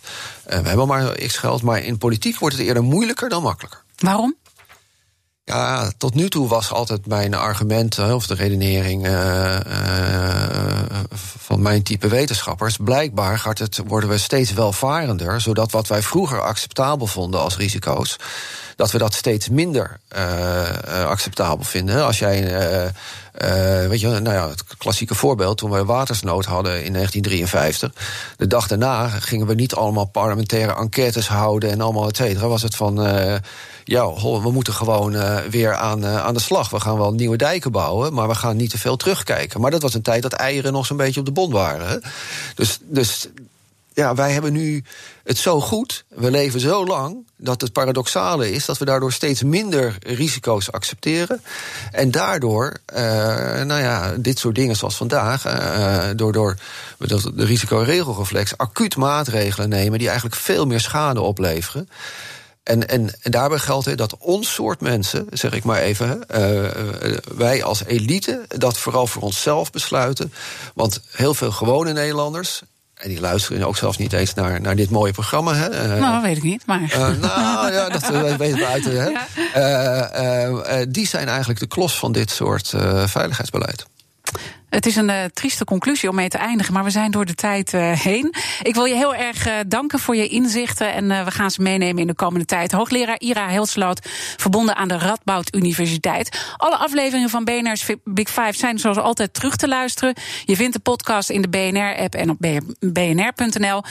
[0.49, 1.61] Uh, we hebben maar x geld.
[1.61, 3.83] Maar in politiek wordt het eerder moeilijker dan makkelijker.
[3.97, 4.35] Waarom?
[5.43, 9.57] Ja, tot nu toe was altijd mijn argument, of de redenering uh,
[11.37, 12.77] van mijn type wetenschappers.
[12.77, 18.15] Blijkbaar gaat het, worden we steeds welvarender, zodat wat wij vroeger acceptabel vonden als risico's,
[18.81, 22.05] dat we dat steeds minder uh, acceptabel vinden.
[22.05, 22.41] Als jij,
[23.87, 27.91] weet je, nou ja, het klassieke voorbeeld, toen we watersnood hadden in 1953,
[28.37, 32.47] de dag daarna gingen we niet allemaal parlementaire enquêtes houden en allemaal et cetera.
[32.47, 32.95] Was het van
[33.83, 35.15] ja, we moeten gewoon
[35.49, 36.69] weer aan, aan de slag.
[36.69, 39.61] We gaan wel nieuwe dijken bouwen, maar we gaan niet te veel terugkijken.
[39.61, 42.01] Maar dat was een tijd dat eieren nog zo'n beetje op de bon waren.
[42.55, 43.29] Dus, dus
[44.01, 44.83] ja, wij hebben nu
[45.23, 49.43] het zo goed, we leven zo lang, dat het paradoxale is dat we daardoor steeds
[49.43, 51.41] minder risico's accepteren.
[51.91, 52.97] En daardoor, uh,
[53.61, 56.55] nou ja, dit soort dingen zoals vandaag, uh, door, door
[56.97, 61.89] de risicoregelreflex, acuut maatregelen nemen die eigenlijk veel meer schade opleveren.
[62.63, 66.23] En, en, daarbij geldt dat ons soort mensen, zeg ik maar even,
[67.35, 70.33] wij als elite dat vooral voor onszelf besluiten.
[70.73, 72.61] Want heel veel gewone Nederlanders,
[73.01, 75.53] en die luisteren ook zelfs niet eens naar, naar dit mooie programma.
[75.53, 75.93] Hè?
[75.93, 76.65] Uh, nou, weet ik niet.
[76.65, 76.81] Maar.
[76.81, 78.85] Uh, nou ja, dat weten we uit.
[78.85, 79.09] Hè?
[79.53, 80.85] Ja.
[80.85, 82.73] die zijn eigenlijk de klos van dit soort
[83.05, 83.85] veiligheidsbeleid.
[84.71, 87.35] Het is een uh, trieste conclusie om mee te eindigen, maar we zijn door de
[87.35, 88.33] tijd uh, heen.
[88.61, 92.01] Ik wil je heel erg uh, danken voor je inzichten en we gaan ze meenemen
[92.01, 92.71] in de komende tijd.
[92.71, 94.07] Hoogleraar Ira Helsloot,
[94.37, 96.53] verbonden aan de Radboud Universiteit.
[96.57, 100.15] Alle afleveringen van BNR's Big Five zijn zoals altijd terug te luisteren.
[100.45, 102.37] Je vindt de podcast in de BNR-app en op
[102.79, 103.83] bnr.nl.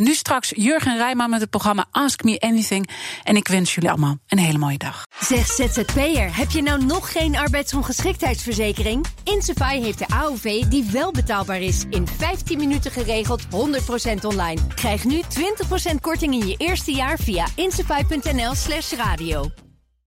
[0.00, 2.88] nu straks Jurgen Rijman met het programma Ask Me Anything.
[3.22, 5.02] En ik wens jullie allemaal een hele mooie dag.
[5.20, 9.06] Zeg ZZP'er, heb je nou nog geen arbeidsongeschiktheidsverzekering?
[9.24, 11.84] Insafai heeft de AOV die wel betaalbaar is.
[11.90, 14.60] In 15 minuten geregeld, 100% online.
[14.74, 15.22] Krijg nu
[15.92, 19.65] 20% korting in je eerste jaar via insafai.nl slash radio.